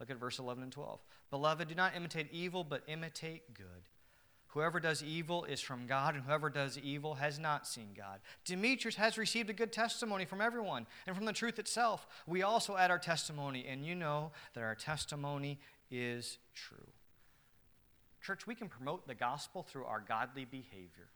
Look 0.00 0.10
at 0.10 0.16
verse 0.16 0.38
11 0.38 0.62
and 0.62 0.72
12. 0.72 0.98
Beloved, 1.30 1.68
do 1.68 1.74
not 1.74 1.94
imitate 1.94 2.32
evil, 2.32 2.64
but 2.64 2.82
imitate 2.88 3.52
good. 3.52 3.88
Whoever 4.48 4.80
does 4.80 5.02
evil 5.02 5.44
is 5.44 5.60
from 5.60 5.86
God, 5.86 6.16
and 6.16 6.24
whoever 6.24 6.50
does 6.50 6.76
evil 6.78 7.14
has 7.14 7.38
not 7.38 7.68
seen 7.68 7.90
God. 7.96 8.18
Demetrius 8.44 8.96
has 8.96 9.16
received 9.16 9.50
a 9.50 9.52
good 9.52 9.72
testimony 9.72 10.24
from 10.24 10.40
everyone 10.40 10.86
and 11.06 11.14
from 11.14 11.26
the 11.26 11.32
truth 11.32 11.58
itself. 11.58 12.06
We 12.26 12.42
also 12.42 12.76
add 12.76 12.90
our 12.90 12.98
testimony, 12.98 13.66
and 13.68 13.84
you 13.84 13.94
know 13.94 14.32
that 14.54 14.64
our 14.64 14.74
testimony 14.74 15.60
is 15.90 16.38
true. 16.54 16.88
Church, 18.22 18.46
we 18.46 18.54
can 18.54 18.68
promote 18.68 19.06
the 19.06 19.14
gospel 19.14 19.62
through 19.62 19.84
our 19.84 20.00
godly 20.00 20.46
behavior. 20.46 21.10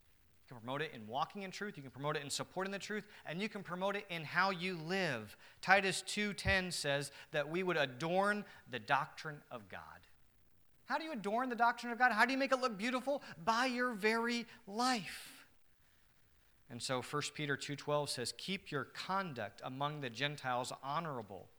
You 0.45 0.49
can 0.49 0.61
promote 0.61 0.83
it 0.83 0.93
in 0.93 1.07
walking 1.07 1.43
in 1.43 1.51
truth, 1.51 1.79
you 1.79 1.83
can 1.83 1.91
promote 1.91 2.17
it 2.17 2.23
in 2.23 2.29
supporting 2.29 2.71
the 2.71 2.79
truth, 2.79 3.07
and 3.25 3.41
you 3.41 3.49
can 3.49 3.63
promote 3.63 3.97
it 3.97 4.05
in 4.11 4.25
how 4.25 4.51
you 4.51 4.77
live. 4.77 5.39
Titus 5.63 6.03
2:10 6.03 6.71
says 6.71 7.11
that 7.31 7.49
we 7.49 7.63
would 7.63 7.79
adorn 7.79 8.45
the 8.69 8.79
doctrine 8.79 9.43
of 9.51 9.69
God. 9.71 10.07
How 10.85 10.99
do 10.99 11.05
you 11.05 11.13
adorn 11.13 11.49
the 11.49 11.57
doctrine 11.57 11.93
of 11.93 11.99
God? 11.99 12.13
How 12.13 12.27
do 12.27 12.33
you 12.33 12.37
make 12.37 12.53
it 12.53 12.61
look 12.61 12.77
beautiful? 12.77 13.23
By 13.43 13.67
your 13.67 13.95
very 13.95 14.47
life. 14.67 15.47
And 16.69 16.83
so 16.83 17.01
1 17.01 17.35
Peter 17.35 17.57
2:12 17.57 18.11
says, 18.11 18.33
"Keep 18.37 18.71
your 18.71 18.85
conduct 18.85 19.63
among 19.65 20.03
the 20.03 20.11
Gentiles 20.11 20.73
honorable, 20.83 21.51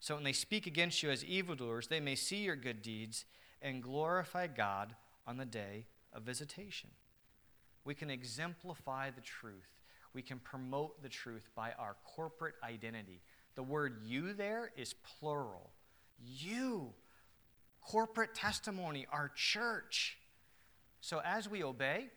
so 0.00 0.16
when 0.16 0.24
they 0.24 0.32
speak 0.32 0.66
against 0.66 1.00
you 1.00 1.12
as 1.12 1.24
evildoers, 1.24 1.86
they 1.86 2.00
may 2.00 2.16
see 2.16 2.42
your 2.42 2.56
good 2.56 2.82
deeds 2.82 3.24
and 3.60 3.84
glorify 3.84 4.48
God 4.48 4.96
on 5.28 5.36
the 5.36 5.46
day 5.46 5.86
of 6.12 6.24
visitation." 6.24 6.90
We 7.84 7.94
can 7.94 8.10
exemplify 8.10 9.10
the 9.10 9.20
truth. 9.20 9.68
We 10.14 10.22
can 10.22 10.38
promote 10.38 11.02
the 11.02 11.08
truth 11.08 11.48
by 11.54 11.72
our 11.78 11.96
corporate 12.04 12.54
identity. 12.62 13.22
The 13.54 13.62
word 13.62 13.98
you 14.04 14.32
there 14.32 14.70
is 14.76 14.94
plural. 15.20 15.70
You 16.22 16.92
corporate 17.80 18.34
testimony, 18.34 19.06
our 19.10 19.30
church. 19.34 20.18
So 21.00 21.20
as 21.24 21.48
we 21.48 21.64
obey, 21.64 22.08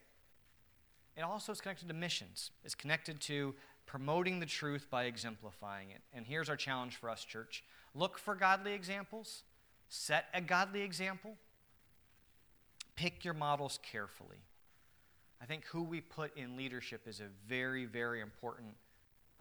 it 1.17 1.21
also 1.21 1.51
is 1.51 1.61
connected 1.61 1.87
to 1.87 1.93
missions. 1.93 2.51
It's 2.63 2.75
connected 2.75 3.19
to 3.21 3.55
promoting 3.85 4.39
the 4.39 4.45
truth 4.45 4.87
by 4.89 5.05
exemplifying 5.05 5.91
it. 5.91 6.01
And 6.13 6.25
here's 6.25 6.49
our 6.49 6.55
challenge 6.55 6.95
for 6.95 7.09
us, 7.09 7.23
church 7.23 7.63
look 7.93 8.17
for 8.17 8.35
godly 8.35 8.73
examples, 8.73 9.43
set 9.87 10.25
a 10.33 10.41
godly 10.41 10.81
example, 10.81 11.37
pick 12.95 13.23
your 13.23 13.33
models 13.33 13.79
carefully. 13.81 14.43
I 15.41 15.45
think 15.45 15.65
who 15.65 15.83
we 15.83 16.01
put 16.01 16.35
in 16.37 16.55
leadership 16.55 17.07
is 17.07 17.19
a 17.19 17.27
very, 17.47 17.85
very 17.85 18.21
important 18.21 18.75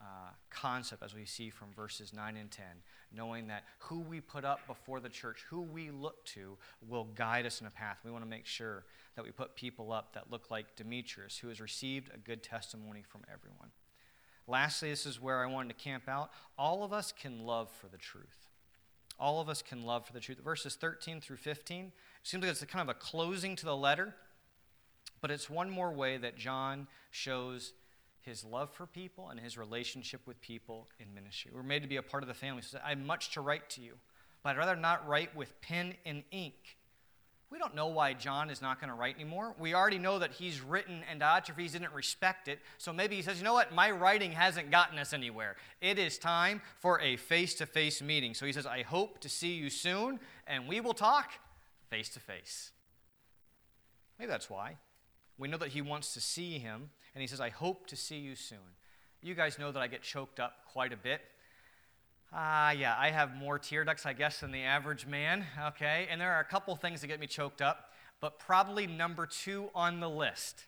uh, 0.00 0.30
concept 0.50 1.02
as 1.02 1.14
we 1.14 1.24
see 1.24 1.50
from 1.50 1.68
verses 1.74 2.12
9 2.12 2.36
and 2.36 2.50
10, 2.50 2.64
knowing 3.12 3.46
that 3.46 3.64
who 3.78 4.00
we 4.00 4.20
put 4.20 4.44
up 4.44 4.60
before 4.66 5.00
the 5.00 5.08
church, 5.08 5.44
who 5.48 5.62
we 5.62 5.90
look 5.90 6.24
to, 6.26 6.58
will 6.86 7.04
guide 7.14 7.46
us 7.46 7.60
in 7.60 7.66
a 7.66 7.70
path. 7.70 7.98
We 8.04 8.10
want 8.10 8.24
to 8.24 8.28
make 8.28 8.44
sure 8.44 8.84
that 9.16 9.24
we 9.24 9.30
put 9.30 9.54
people 9.54 9.92
up 9.92 10.12
that 10.14 10.30
look 10.30 10.50
like 10.50 10.76
Demetrius, 10.76 11.38
who 11.38 11.48
has 11.48 11.60
received 11.60 12.10
a 12.12 12.18
good 12.18 12.42
testimony 12.42 13.02
from 13.06 13.22
everyone. 13.32 13.70
Lastly, 14.46 14.90
this 14.90 15.06
is 15.06 15.20
where 15.20 15.42
I 15.42 15.46
wanted 15.46 15.68
to 15.70 15.82
camp 15.82 16.08
out. 16.08 16.30
All 16.58 16.84
of 16.84 16.92
us 16.92 17.12
can 17.12 17.46
love 17.46 17.70
for 17.70 17.88
the 17.88 17.96
truth. 17.96 18.48
All 19.18 19.40
of 19.40 19.48
us 19.48 19.62
can 19.62 19.84
love 19.84 20.06
for 20.06 20.12
the 20.12 20.20
truth. 20.20 20.38
Verses 20.44 20.74
13 20.74 21.20
through 21.20 21.36
15 21.36 21.92
seems 22.22 22.42
like 22.42 22.50
it's 22.50 22.64
kind 22.64 22.88
of 22.88 22.94
a 22.94 22.98
closing 22.98 23.56
to 23.56 23.64
the 23.64 23.76
letter, 23.76 24.14
but 25.24 25.30
it's 25.30 25.48
one 25.48 25.70
more 25.70 25.90
way 25.90 26.18
that 26.18 26.36
John 26.36 26.86
shows 27.10 27.72
his 28.20 28.44
love 28.44 28.70
for 28.74 28.84
people 28.84 29.30
and 29.30 29.40
his 29.40 29.56
relationship 29.56 30.20
with 30.26 30.38
people 30.42 30.86
in 31.00 31.14
ministry. 31.14 31.50
We're 31.54 31.62
made 31.62 31.80
to 31.80 31.88
be 31.88 31.96
a 31.96 32.02
part 32.02 32.22
of 32.22 32.28
the 32.28 32.34
family. 32.34 32.60
I 32.84 32.90
have 32.90 32.98
much 32.98 33.30
to 33.30 33.40
write 33.40 33.70
to 33.70 33.80
you, 33.80 33.94
but 34.42 34.50
I'd 34.50 34.58
rather 34.58 34.76
not 34.76 35.08
write 35.08 35.34
with 35.34 35.58
pen 35.62 35.94
and 36.04 36.24
ink. 36.30 36.76
We 37.50 37.58
don't 37.58 37.74
know 37.74 37.86
why 37.86 38.12
John 38.12 38.50
is 38.50 38.60
not 38.60 38.82
going 38.82 38.90
to 38.90 38.94
write 38.94 39.14
anymore. 39.14 39.54
We 39.58 39.72
already 39.72 39.96
know 39.96 40.18
that 40.18 40.32
he's 40.32 40.60
written 40.60 41.00
and 41.10 41.22
Diotrephes 41.22 41.72
didn't 41.72 41.94
respect 41.94 42.46
it. 42.46 42.58
So 42.76 42.92
maybe 42.92 43.16
he 43.16 43.22
says, 43.22 43.38
you 43.38 43.44
know 43.44 43.54
what? 43.54 43.72
My 43.72 43.92
writing 43.92 44.32
hasn't 44.32 44.70
gotten 44.70 44.98
us 44.98 45.14
anywhere. 45.14 45.56
It 45.80 45.98
is 45.98 46.18
time 46.18 46.60
for 46.80 47.00
a 47.00 47.16
face 47.16 47.54
to 47.54 47.64
face 47.64 48.02
meeting. 48.02 48.34
So 48.34 48.44
he 48.44 48.52
says, 48.52 48.66
I 48.66 48.82
hope 48.82 49.20
to 49.20 49.30
see 49.30 49.54
you 49.54 49.70
soon, 49.70 50.20
and 50.46 50.68
we 50.68 50.82
will 50.82 50.92
talk 50.92 51.30
face 51.88 52.10
to 52.10 52.20
face. 52.20 52.72
Maybe 54.18 54.30
that's 54.30 54.50
why. 54.50 54.76
We 55.38 55.48
know 55.48 55.56
that 55.58 55.70
he 55.70 55.82
wants 55.82 56.14
to 56.14 56.20
see 56.20 56.58
him, 56.58 56.90
and 57.14 57.22
he 57.22 57.26
says, 57.26 57.40
I 57.40 57.48
hope 57.48 57.86
to 57.88 57.96
see 57.96 58.18
you 58.18 58.36
soon. 58.36 58.58
You 59.22 59.34
guys 59.34 59.58
know 59.58 59.72
that 59.72 59.80
I 59.80 59.86
get 59.86 60.02
choked 60.02 60.38
up 60.38 60.58
quite 60.70 60.92
a 60.92 60.96
bit. 60.96 61.20
Ah, 62.32 62.68
uh, 62.68 62.70
yeah, 62.72 62.96
I 62.98 63.10
have 63.10 63.34
more 63.36 63.58
tear 63.58 63.84
ducts, 63.84 64.06
I 64.06 64.12
guess, 64.12 64.40
than 64.40 64.50
the 64.50 64.62
average 64.62 65.06
man, 65.06 65.46
okay? 65.68 66.08
And 66.10 66.20
there 66.20 66.32
are 66.32 66.40
a 66.40 66.44
couple 66.44 66.74
things 66.76 67.00
that 67.00 67.06
get 67.06 67.20
me 67.20 67.26
choked 67.26 67.62
up, 67.62 67.92
but 68.20 68.38
probably 68.38 68.86
number 68.86 69.26
two 69.26 69.70
on 69.74 70.00
the 70.00 70.10
list 70.10 70.66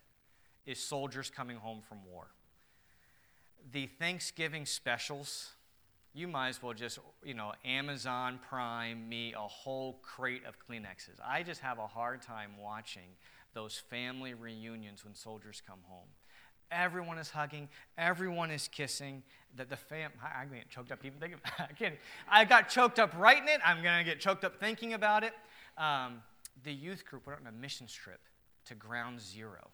is 0.64 0.78
soldiers 0.78 1.30
coming 1.30 1.56
home 1.56 1.80
from 1.88 1.98
war. 2.10 2.28
The 3.72 3.86
Thanksgiving 3.86 4.64
specials, 4.64 5.50
you 6.14 6.28
might 6.28 6.48
as 6.48 6.62
well 6.62 6.72
just, 6.72 6.98
you 7.24 7.34
know, 7.34 7.52
Amazon 7.64 8.38
Prime 8.48 9.08
me 9.08 9.34
a 9.34 9.40
whole 9.40 9.98
crate 10.02 10.44
of 10.46 10.56
Kleenexes. 10.58 11.20
I 11.24 11.42
just 11.42 11.60
have 11.60 11.78
a 11.78 11.86
hard 11.86 12.22
time 12.22 12.52
watching 12.62 13.08
those 13.56 13.82
family 13.88 14.34
reunions 14.34 15.02
when 15.02 15.14
soldiers 15.14 15.62
come 15.66 15.78
home. 15.88 16.08
Everyone 16.70 17.16
is 17.16 17.30
hugging, 17.30 17.68
everyone 17.96 18.50
is 18.50 18.68
kissing. 18.68 19.22
That 19.56 19.70
the 19.70 19.76
fam, 19.76 20.10
I, 20.22 20.42
am 20.42 20.50
get 20.50 20.68
choked 20.68 20.92
up 20.92 21.02
even 21.04 21.18
thinking. 21.18 21.40
I 21.58 21.72
can't. 21.72 21.94
I 22.30 22.44
got 22.44 22.68
choked 22.68 22.98
up 22.98 23.14
writing 23.18 23.48
it. 23.48 23.60
I'm 23.64 23.82
gonna 23.82 24.04
get 24.04 24.20
choked 24.20 24.44
up 24.44 24.60
thinking 24.60 24.92
about 24.92 25.24
it. 25.24 25.32
Um, 25.78 26.22
the 26.64 26.72
youth 26.72 27.06
group 27.06 27.26
went 27.26 27.40
on 27.40 27.46
a 27.46 27.52
missions 27.52 27.94
trip 27.94 28.20
to 28.66 28.74
Ground 28.74 29.20
Zero, 29.20 29.70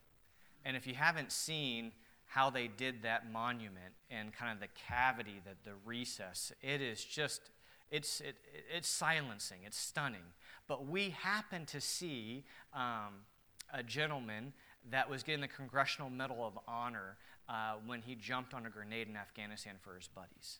and 0.64 0.76
if 0.76 0.86
you 0.86 0.94
haven't 0.94 1.32
seen 1.32 1.90
how 2.26 2.50
they 2.50 2.68
did 2.68 3.02
that 3.02 3.32
monument 3.32 3.94
and 4.10 4.32
kind 4.32 4.52
of 4.52 4.60
the 4.60 4.68
cavity, 4.88 5.40
that 5.44 5.56
the 5.64 5.72
recess, 5.84 6.52
it 6.62 6.80
is 6.80 7.04
just 7.04 7.50
it's 7.90 8.20
it, 8.20 8.36
it's 8.72 8.88
silencing. 8.88 9.58
It's 9.66 9.78
stunning. 9.78 10.34
But 10.68 10.86
we 10.86 11.10
happen 11.10 11.66
to 11.66 11.80
see. 11.80 12.44
Um, 12.72 13.24
a 13.72 13.82
gentleman 13.82 14.52
that 14.90 15.08
was 15.08 15.22
getting 15.22 15.40
the 15.40 15.48
Congressional 15.48 16.11
Medal 16.11 16.44
of 16.44 16.58
Honor 16.66 17.16
uh, 17.48 17.74
when 17.87 18.02
he 18.02 18.14
jumped 18.14 18.54
on 18.54 18.66
a 18.66 18.70
grenade 18.70 19.08
in 19.08 19.16
Afghanistan 19.16 19.74
for 19.82 19.94
his 19.94 20.08
buddies. 20.08 20.58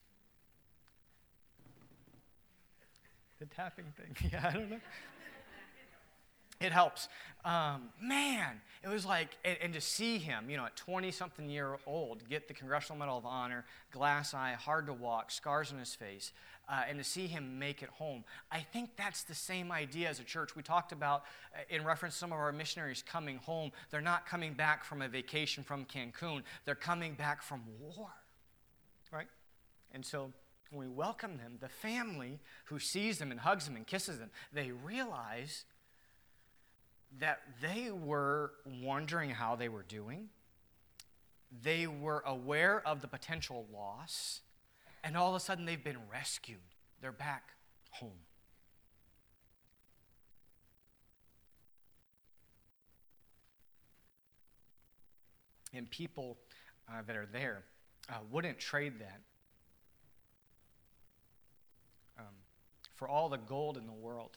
The 3.39 3.47
tapping 3.47 3.87
thing. 3.97 4.31
Yeah, 4.33 4.49
I 4.49 4.53
don't 4.53 4.71
know. 4.71 4.81
it 6.61 6.71
helps. 6.71 7.09
Um, 7.45 7.89
man, 8.01 8.61
it 8.85 8.89
was 8.89 9.05
like, 9.05 9.37
and, 9.45 9.57
and, 9.61 9.73
to 9.75 9.81
see 9.81 10.19
him, 10.19 10.49
you 10.49 10.57
know, 10.57 10.65
at 10.65 10.77
20 10.77 11.11
something 11.11 11.51
year 11.51 11.77
old, 11.87 12.29
get 12.29 12.47
the 12.47 12.55
Congressional 12.55 12.99
Medal 12.99 13.19
of 13.19 13.27
Honor, 13.27 13.65
glass 13.91 14.33
eye, 14.33 14.53
hard 14.53 14.87
to 14.87 14.93
walk, 14.93 15.33
scars 15.33 15.73
on 15.73 15.79
his 15.79 15.95
face, 15.95 16.33
uh, 16.69 16.83
and 16.89 16.99
to 16.99 17.05
see 17.05 17.27
him 17.27 17.59
make 17.59 17.83
it 17.83 17.89
home. 17.91 18.25
I 18.51 18.61
think 18.61 18.91
that's 18.97 19.25
the 19.25 19.35
same 19.35 19.73
idea 19.73 20.09
as 20.09 20.21
a 20.21 20.25
church. 20.25 20.55
We 20.57 20.63
talked 20.63 20.93
about, 20.93 21.25
uh, 21.55 21.61
in 21.69 21.85
reference 21.85 22.15
to 22.15 22.19
some 22.19 22.33
of 22.33 22.39
our 22.39 22.53
missionaries 22.53 23.03
coming 23.03 23.37
home, 23.39 23.73
they're 23.91 24.01
not 24.01 24.27
coming 24.27 24.55
back 24.55 24.85
from 24.85 25.03
a 25.03 25.09
vacation 25.09 25.65
from 25.65 25.85
Cancun, 25.85 26.43
they're 26.65 26.75
coming 26.75 27.15
back 27.15 27.43
from 27.43 27.63
war, 27.81 28.09
right? 29.11 29.29
And 29.93 30.05
so 30.05 30.33
when 30.71 30.89
we 30.89 30.95
welcome 30.95 31.37
them, 31.37 31.59
the 31.61 31.69
family 31.69 32.41
who 32.67 32.79
sees 32.79 33.19
them 33.19 33.31
and 33.31 33.41
hugs 33.41 33.67
them 33.67 33.77
and 33.77 33.87
kisses 33.87 34.19
them, 34.19 34.31
they 34.53 34.71
realize 34.71 35.65
that 37.21 37.41
they 37.61 37.91
were 37.91 38.53
wondering 38.83 39.31
how 39.31 39.55
they 39.55 39.69
were 39.69 39.83
doing. 39.83 40.31
They 41.63 41.87
were 41.87 42.23
aware 42.25 42.87
of 42.87 43.03
the 43.03 43.09
potential 43.09 43.67
loss 43.73 44.41
and 45.05 45.17
all 45.17 45.31
of 45.31 45.35
a 45.35 45.41
sudden 45.41 45.65
they've 45.65 45.83
been 45.83 45.99
rescued. 46.11 46.59
They're 47.01 47.13
back 47.13 47.51
home. 47.91 48.11
And 55.75 55.91
people 55.91 56.37
uh, 56.89 57.03
that 57.07 57.17
are 57.17 57.27
there 57.27 57.65
uh, 58.09 58.19
wouldn't 58.31 58.59
trade 58.59 59.01
that 59.01 59.21
um, 62.19 62.27
for 62.95 63.09
all 63.09 63.29
the 63.29 63.39
gold 63.39 63.77
in 63.77 63.87
the 63.87 63.93
world. 63.93 64.37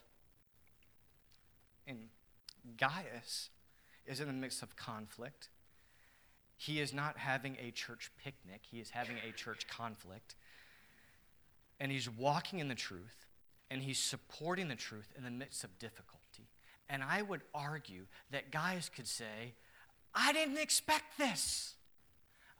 And 1.86 2.08
Gaius 2.76 3.50
is 4.06 4.20
in 4.20 4.26
the 4.26 4.32
midst 4.32 4.62
of 4.62 4.76
conflict. 4.76 5.48
He 6.56 6.80
is 6.80 6.94
not 6.94 7.18
having 7.18 7.56
a 7.60 7.70
church 7.70 8.10
picnic, 8.22 8.62
he 8.62 8.80
is 8.80 8.90
having 8.90 9.16
a 9.28 9.32
church 9.32 9.68
conflict 9.68 10.36
and 11.80 11.92
he's 11.92 12.08
walking 12.08 12.58
in 12.58 12.68
the 12.68 12.74
truth 12.74 13.26
and 13.70 13.82
he's 13.82 13.98
supporting 13.98 14.68
the 14.68 14.76
truth 14.76 15.12
in 15.16 15.24
the 15.24 15.30
midst 15.30 15.64
of 15.64 15.78
difficulty. 15.78 16.48
And 16.88 17.02
I 17.02 17.22
would 17.22 17.42
argue 17.54 18.06
that 18.30 18.50
Gaius 18.50 18.88
could 18.88 19.08
say, 19.08 19.54
I 20.14 20.32
didn't 20.32 20.58
expect 20.58 21.18
this. 21.18 21.74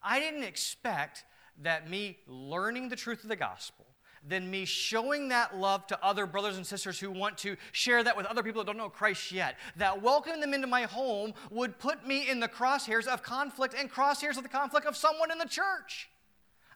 I 0.02 0.18
didn't 0.20 0.42
expect 0.42 1.24
that 1.62 1.88
me 1.88 2.18
learning 2.26 2.88
the 2.88 2.96
truth 2.96 3.22
of 3.22 3.28
the 3.28 3.36
gospel, 3.36 3.86
then 4.26 4.50
me 4.50 4.64
showing 4.64 5.28
that 5.28 5.56
love 5.56 5.86
to 5.86 6.04
other 6.04 6.26
brothers 6.26 6.56
and 6.56 6.66
sisters 6.66 6.98
who 6.98 7.10
want 7.10 7.38
to 7.38 7.56
share 7.72 8.02
that 8.02 8.16
with 8.16 8.26
other 8.26 8.42
people 8.42 8.62
that 8.62 8.66
don't 8.66 8.76
know 8.76 8.90
Christ 8.90 9.32
yet. 9.32 9.56
That 9.76 10.02
welcoming 10.02 10.40
them 10.40 10.54
into 10.54 10.66
my 10.66 10.82
home 10.82 11.32
would 11.50 11.78
put 11.78 12.06
me 12.06 12.28
in 12.28 12.40
the 12.40 12.48
crosshairs 12.48 13.06
of 13.06 13.22
conflict 13.22 13.74
and 13.78 13.90
crosshairs 13.90 14.36
of 14.36 14.42
the 14.42 14.48
conflict 14.48 14.86
of 14.86 14.96
someone 14.96 15.30
in 15.30 15.38
the 15.38 15.46
church. 15.46 16.10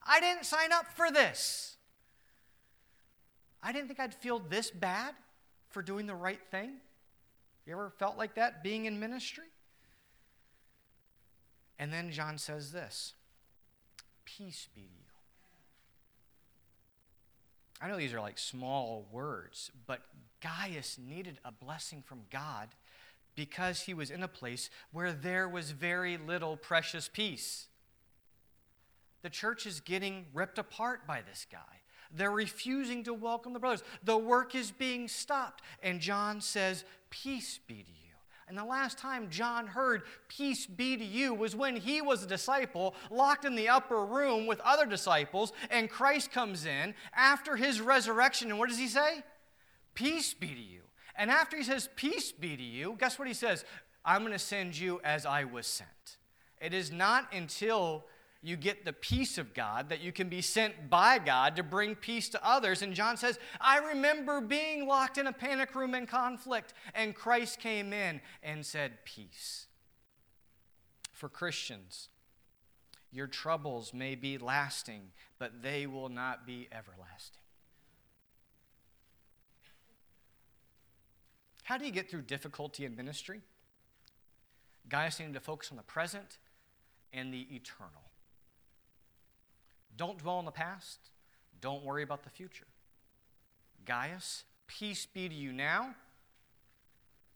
I 0.06 0.20
didn't 0.20 0.46
sign 0.46 0.72
up 0.72 0.86
for 0.96 1.10
this. 1.10 1.76
I 3.62 3.72
didn't 3.72 3.88
think 3.88 4.00
I'd 4.00 4.14
feel 4.14 4.38
this 4.38 4.70
bad 4.70 5.14
for 5.68 5.82
doing 5.82 6.06
the 6.06 6.14
right 6.14 6.40
thing. 6.50 6.72
You 7.66 7.74
ever 7.74 7.90
felt 7.90 8.16
like 8.16 8.34
that 8.34 8.62
being 8.62 8.86
in 8.86 8.98
ministry? 8.98 9.44
And 11.78 11.92
then 11.92 12.10
John 12.10 12.38
says 12.38 12.72
this 12.72 13.14
Peace 14.24 14.68
be 14.74 14.82
to 14.82 14.86
you. 14.86 14.94
I 17.80 17.88
know 17.88 17.96
these 17.96 18.12
are 18.12 18.20
like 18.20 18.38
small 18.38 19.06
words, 19.10 19.70
but 19.86 20.00
Gaius 20.40 20.98
needed 20.98 21.38
a 21.44 21.52
blessing 21.52 22.02
from 22.04 22.22
God 22.30 22.68
because 23.34 23.82
he 23.82 23.94
was 23.94 24.10
in 24.10 24.22
a 24.22 24.28
place 24.28 24.68
where 24.92 25.12
there 25.12 25.48
was 25.48 25.70
very 25.70 26.18
little 26.18 26.56
precious 26.56 27.08
peace. 27.08 27.68
The 29.22 29.30
church 29.30 29.66
is 29.66 29.80
getting 29.80 30.26
ripped 30.34 30.58
apart 30.58 31.06
by 31.06 31.22
this 31.22 31.46
guy. 31.50 31.79
They're 32.14 32.30
refusing 32.30 33.04
to 33.04 33.14
welcome 33.14 33.52
the 33.52 33.58
brothers. 33.58 33.82
The 34.02 34.18
work 34.18 34.54
is 34.54 34.70
being 34.70 35.08
stopped. 35.08 35.62
And 35.82 36.00
John 36.00 36.40
says, 36.40 36.84
Peace 37.10 37.58
be 37.66 37.82
to 37.82 37.90
you. 37.90 38.00
And 38.50 38.58
the 38.58 38.64
last 38.64 38.98
time 38.98 39.30
John 39.30 39.68
heard 39.68 40.02
peace 40.26 40.66
be 40.66 40.96
to 40.96 41.04
you 41.04 41.32
was 41.32 41.54
when 41.54 41.76
he 41.76 42.02
was 42.02 42.24
a 42.24 42.26
disciple 42.26 42.96
locked 43.08 43.44
in 43.44 43.54
the 43.54 43.68
upper 43.68 44.04
room 44.04 44.48
with 44.48 44.58
other 44.62 44.86
disciples, 44.86 45.52
and 45.70 45.88
Christ 45.88 46.32
comes 46.32 46.66
in 46.66 46.94
after 47.14 47.54
his 47.54 47.80
resurrection. 47.80 48.50
And 48.50 48.58
what 48.58 48.68
does 48.68 48.78
he 48.78 48.88
say? 48.88 49.22
Peace 49.94 50.34
be 50.34 50.48
to 50.48 50.60
you. 50.60 50.80
And 51.14 51.30
after 51.30 51.56
he 51.56 51.62
says, 51.62 51.88
Peace 51.94 52.32
be 52.32 52.56
to 52.56 52.62
you, 52.62 52.96
guess 52.98 53.20
what 53.20 53.28
he 53.28 53.34
says? 53.34 53.64
I'm 54.04 54.22
going 54.22 54.32
to 54.32 54.38
send 54.38 54.76
you 54.76 55.00
as 55.04 55.26
I 55.26 55.44
was 55.44 55.68
sent. 55.68 56.18
It 56.60 56.74
is 56.74 56.90
not 56.90 57.32
until 57.32 58.04
you 58.42 58.56
get 58.56 58.84
the 58.84 58.92
peace 58.92 59.36
of 59.36 59.52
God, 59.52 59.90
that 59.90 60.00
you 60.00 60.12
can 60.12 60.28
be 60.28 60.40
sent 60.40 60.88
by 60.88 61.18
God 61.18 61.56
to 61.56 61.62
bring 61.62 61.94
peace 61.94 62.28
to 62.30 62.46
others. 62.46 62.80
And 62.80 62.94
John 62.94 63.16
says, 63.18 63.38
I 63.60 63.78
remember 63.78 64.40
being 64.40 64.86
locked 64.86 65.18
in 65.18 65.26
a 65.26 65.32
panic 65.32 65.74
room 65.74 65.94
in 65.94 66.06
conflict, 66.06 66.72
and 66.94 67.14
Christ 67.14 67.60
came 67.60 67.92
in 67.92 68.20
and 68.42 68.64
said, 68.64 69.04
Peace. 69.04 69.66
For 71.12 71.28
Christians, 71.28 72.08
your 73.12 73.26
troubles 73.26 73.92
may 73.92 74.14
be 74.14 74.38
lasting, 74.38 75.10
but 75.38 75.62
they 75.62 75.86
will 75.86 76.08
not 76.08 76.46
be 76.46 76.66
everlasting. 76.72 77.42
How 81.64 81.76
do 81.76 81.84
you 81.84 81.92
get 81.92 82.10
through 82.10 82.22
difficulty 82.22 82.86
in 82.86 82.96
ministry? 82.96 83.42
Gaius 84.88 85.20
need 85.20 85.34
to 85.34 85.40
focus 85.40 85.70
on 85.70 85.76
the 85.76 85.82
present 85.82 86.38
and 87.12 87.32
the 87.34 87.46
eternal. 87.54 88.09
Don't 90.00 90.16
dwell 90.16 90.36
on 90.36 90.46
the 90.46 90.50
past. 90.50 90.98
Don't 91.60 91.84
worry 91.84 92.02
about 92.02 92.22
the 92.22 92.30
future. 92.30 92.64
Gaius, 93.84 94.44
peace 94.66 95.04
be 95.04 95.28
to 95.28 95.34
you 95.34 95.52
now. 95.52 95.94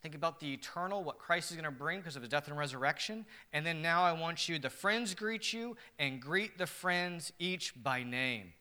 Think 0.01 0.15
about 0.15 0.39
the 0.39 0.51
eternal, 0.51 1.03
what 1.03 1.19
Christ 1.19 1.51
is 1.51 1.57
going 1.57 1.65
to 1.65 1.69
bring 1.69 1.99
because 1.99 2.15
of 2.15 2.23
his 2.23 2.29
death 2.29 2.47
and 2.47 2.57
resurrection. 2.57 3.27
And 3.53 3.63
then 3.63 3.83
now 3.83 4.01
I 4.01 4.13
want 4.13 4.49
you, 4.49 4.57
the 4.57 4.71
friends 4.71 5.13
greet 5.13 5.53
you, 5.53 5.77
and 5.99 6.19
greet 6.19 6.57
the 6.57 6.65
friends 6.65 7.31
each 7.37 7.71
by 7.83 8.01
name. 8.01 8.53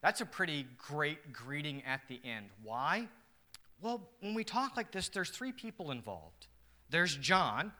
That's 0.00 0.20
a 0.20 0.26
pretty 0.26 0.68
great 0.78 1.32
greeting 1.32 1.82
at 1.84 2.02
the 2.06 2.20
end. 2.22 2.46
Why? 2.62 3.08
Well, 3.80 4.08
when 4.20 4.34
we 4.34 4.44
talk 4.44 4.76
like 4.76 4.92
this, 4.92 5.08
there's 5.08 5.30
three 5.30 5.50
people 5.50 5.90
involved. 5.90 6.46
There's 6.90 7.16
John, 7.16 7.72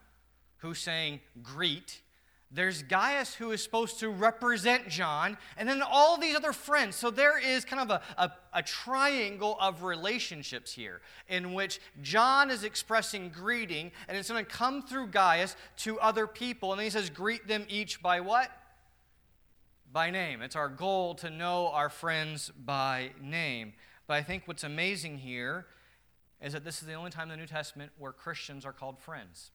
who's 0.57 0.79
saying 0.79 1.21
greet, 1.41 2.01
there's 2.49 2.81
Gaius, 2.81 3.35
who 3.35 3.51
is 3.51 3.61
supposed 3.61 3.99
to 3.99 4.09
represent 4.09 4.87
John, 4.87 5.37
and 5.57 5.67
then 5.67 5.81
all 5.81 6.17
these 6.17 6.35
other 6.35 6.53
friends. 6.53 6.95
So 6.95 7.11
there 7.11 7.37
is 7.37 7.65
kind 7.65 7.81
of 7.81 7.89
a, 7.89 8.01
a, 8.17 8.31
a, 8.53 8.63
triangle 8.63 9.57
of 9.59 9.83
relationships 9.83 10.71
here 10.71 11.01
in 11.27 11.53
which 11.53 11.81
John 12.01 12.49
is 12.49 12.63
expressing 12.63 13.29
greeting, 13.29 13.91
and 14.07 14.17
it's 14.17 14.29
going 14.31 14.45
to 14.45 14.49
come 14.49 14.81
through 14.81 15.07
Gaius 15.07 15.57
to 15.77 15.99
other 15.99 16.25
people. 16.25 16.71
And 16.71 16.79
then 16.79 16.85
he 16.85 16.89
says, 16.89 17.09
Greet 17.09 17.47
them 17.47 17.65
each 17.67 18.01
by 18.01 18.21
what? 18.21 18.49
By 19.91 20.09
name. 20.09 20.41
It's 20.41 20.55
our 20.55 20.69
goal 20.69 21.15
to 21.15 21.29
know 21.29 21.67
our 21.67 21.89
friends 21.89 22.49
by 22.57 23.11
name. 23.21 23.73
But 24.07 24.13
I 24.13 24.23
think 24.23 24.43
what's 24.45 24.63
amazing 24.63 25.17
here 25.17 25.65
is 26.41 26.53
that 26.53 26.63
this 26.63 26.81
is 26.81 26.87
the 26.87 26.93
only 26.93 27.11
time 27.11 27.23
in 27.23 27.29
the 27.29 27.37
New 27.37 27.45
Testament 27.45 27.91
where 27.97 28.13
Christians 28.13 28.65
are 28.65 28.71
called 28.71 28.99
friends. 28.99 29.51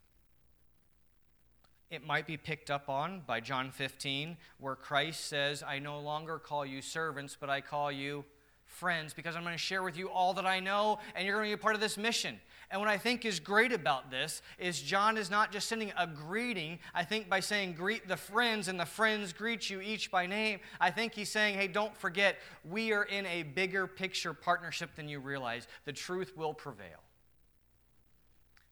It 1.92 2.06
might 2.06 2.26
be 2.26 2.38
picked 2.38 2.70
up 2.70 2.88
on 2.88 3.20
by 3.26 3.40
John 3.40 3.70
15, 3.70 4.38
where 4.58 4.74
Christ 4.74 5.26
says, 5.26 5.62
I 5.62 5.78
no 5.78 6.00
longer 6.00 6.38
call 6.38 6.64
you 6.64 6.80
servants, 6.80 7.36
but 7.38 7.50
I 7.50 7.60
call 7.60 7.92
you 7.92 8.24
friends 8.64 9.12
because 9.12 9.36
I'm 9.36 9.42
going 9.42 9.52
to 9.52 9.58
share 9.58 9.82
with 9.82 9.98
you 9.98 10.08
all 10.08 10.32
that 10.32 10.46
I 10.46 10.58
know, 10.58 11.00
and 11.14 11.26
you're 11.26 11.36
going 11.36 11.50
to 11.50 11.54
be 11.54 11.60
a 11.60 11.62
part 11.62 11.74
of 11.74 11.82
this 11.82 11.98
mission. 11.98 12.40
And 12.70 12.80
what 12.80 12.88
I 12.88 12.96
think 12.96 13.26
is 13.26 13.40
great 13.40 13.74
about 13.74 14.10
this 14.10 14.40
is 14.58 14.80
John 14.80 15.18
is 15.18 15.30
not 15.30 15.52
just 15.52 15.68
sending 15.68 15.92
a 15.98 16.06
greeting, 16.06 16.78
I 16.94 17.04
think, 17.04 17.28
by 17.28 17.40
saying, 17.40 17.74
Greet 17.74 18.08
the 18.08 18.16
friends, 18.16 18.68
and 18.68 18.80
the 18.80 18.86
friends 18.86 19.34
greet 19.34 19.68
you 19.68 19.82
each 19.82 20.10
by 20.10 20.24
name. 20.24 20.60
I 20.80 20.90
think 20.90 21.12
he's 21.12 21.30
saying, 21.30 21.56
Hey, 21.56 21.68
don't 21.68 21.94
forget, 21.94 22.38
we 22.64 22.94
are 22.94 23.04
in 23.04 23.26
a 23.26 23.42
bigger 23.42 23.86
picture 23.86 24.32
partnership 24.32 24.96
than 24.96 25.10
you 25.10 25.20
realize. 25.20 25.68
The 25.84 25.92
truth 25.92 26.38
will 26.38 26.54
prevail. 26.54 27.02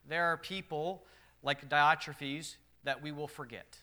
There 0.08 0.24
are 0.24 0.38
people 0.38 1.04
like 1.42 1.68
Diotrephes 1.68 2.56
that 2.84 3.02
we 3.02 3.12
will 3.12 3.28
forget, 3.28 3.78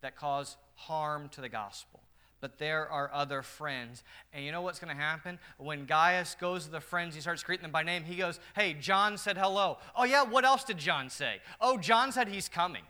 that 0.00 0.16
cause 0.16 0.56
harm 0.74 1.28
to 1.30 1.40
the 1.40 1.48
gospel. 1.48 2.00
But 2.40 2.58
there 2.58 2.88
are 2.88 3.10
other 3.12 3.42
friends. 3.42 4.02
And 4.32 4.44
you 4.44 4.50
know 4.50 4.62
what's 4.62 4.78
going 4.78 4.94
to 4.94 5.00
happen? 5.00 5.38
When 5.58 5.84
Gaius 5.84 6.34
goes 6.40 6.64
to 6.64 6.70
the 6.70 6.80
friends, 6.80 7.14
he 7.14 7.20
starts 7.20 7.42
greeting 7.42 7.62
them 7.62 7.70
by 7.70 7.82
name. 7.82 8.02
He 8.02 8.16
goes, 8.16 8.40
Hey, 8.54 8.72
John 8.72 9.18
said 9.18 9.36
hello. 9.36 9.76
Oh, 9.94 10.04
yeah, 10.04 10.22
what 10.22 10.46
else 10.46 10.64
did 10.64 10.78
John 10.78 11.10
say? 11.10 11.40
Oh, 11.60 11.76
John 11.76 12.12
said 12.12 12.28
he's 12.28 12.48
coming. 12.48 12.82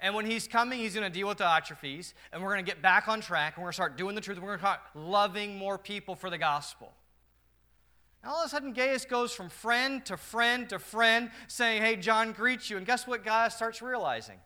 And 0.00 0.14
when 0.14 0.24
he's 0.24 0.48
coming, 0.48 0.78
he's 0.78 0.94
going 0.94 1.10
to 1.10 1.12
deal 1.12 1.28
with 1.28 1.38
Diotrephes, 1.38 2.14
and 2.32 2.42
we're 2.42 2.52
going 2.52 2.64
to 2.64 2.70
get 2.70 2.80
back 2.80 3.06
on 3.06 3.20
track, 3.20 3.56
and 3.56 3.62
we're 3.62 3.66
going 3.66 3.72
to 3.72 3.76
start 3.76 3.98
doing 3.98 4.14
the 4.14 4.20
truth, 4.22 4.38
and 4.38 4.44
we're 4.44 4.56
going 4.56 4.60
to 4.60 4.64
start 4.64 4.80
loving 4.94 5.58
more 5.58 5.76
people 5.76 6.14
for 6.14 6.30
the 6.30 6.38
gospel. 6.38 6.92
All 8.24 8.42
of 8.42 8.46
a 8.46 8.48
sudden, 8.50 8.72
Gaius 8.72 9.06
goes 9.06 9.32
from 9.32 9.48
friend 9.48 10.04
to 10.06 10.16
friend 10.16 10.68
to 10.68 10.78
friend, 10.78 11.30
saying, 11.48 11.82
Hey, 11.82 11.96
John 11.96 12.32
greets 12.32 12.68
you. 12.68 12.76
And 12.76 12.86
guess 12.86 13.06
what 13.06 13.24
Gaius 13.24 13.54
starts 13.54 13.80
realizing? 13.80 14.38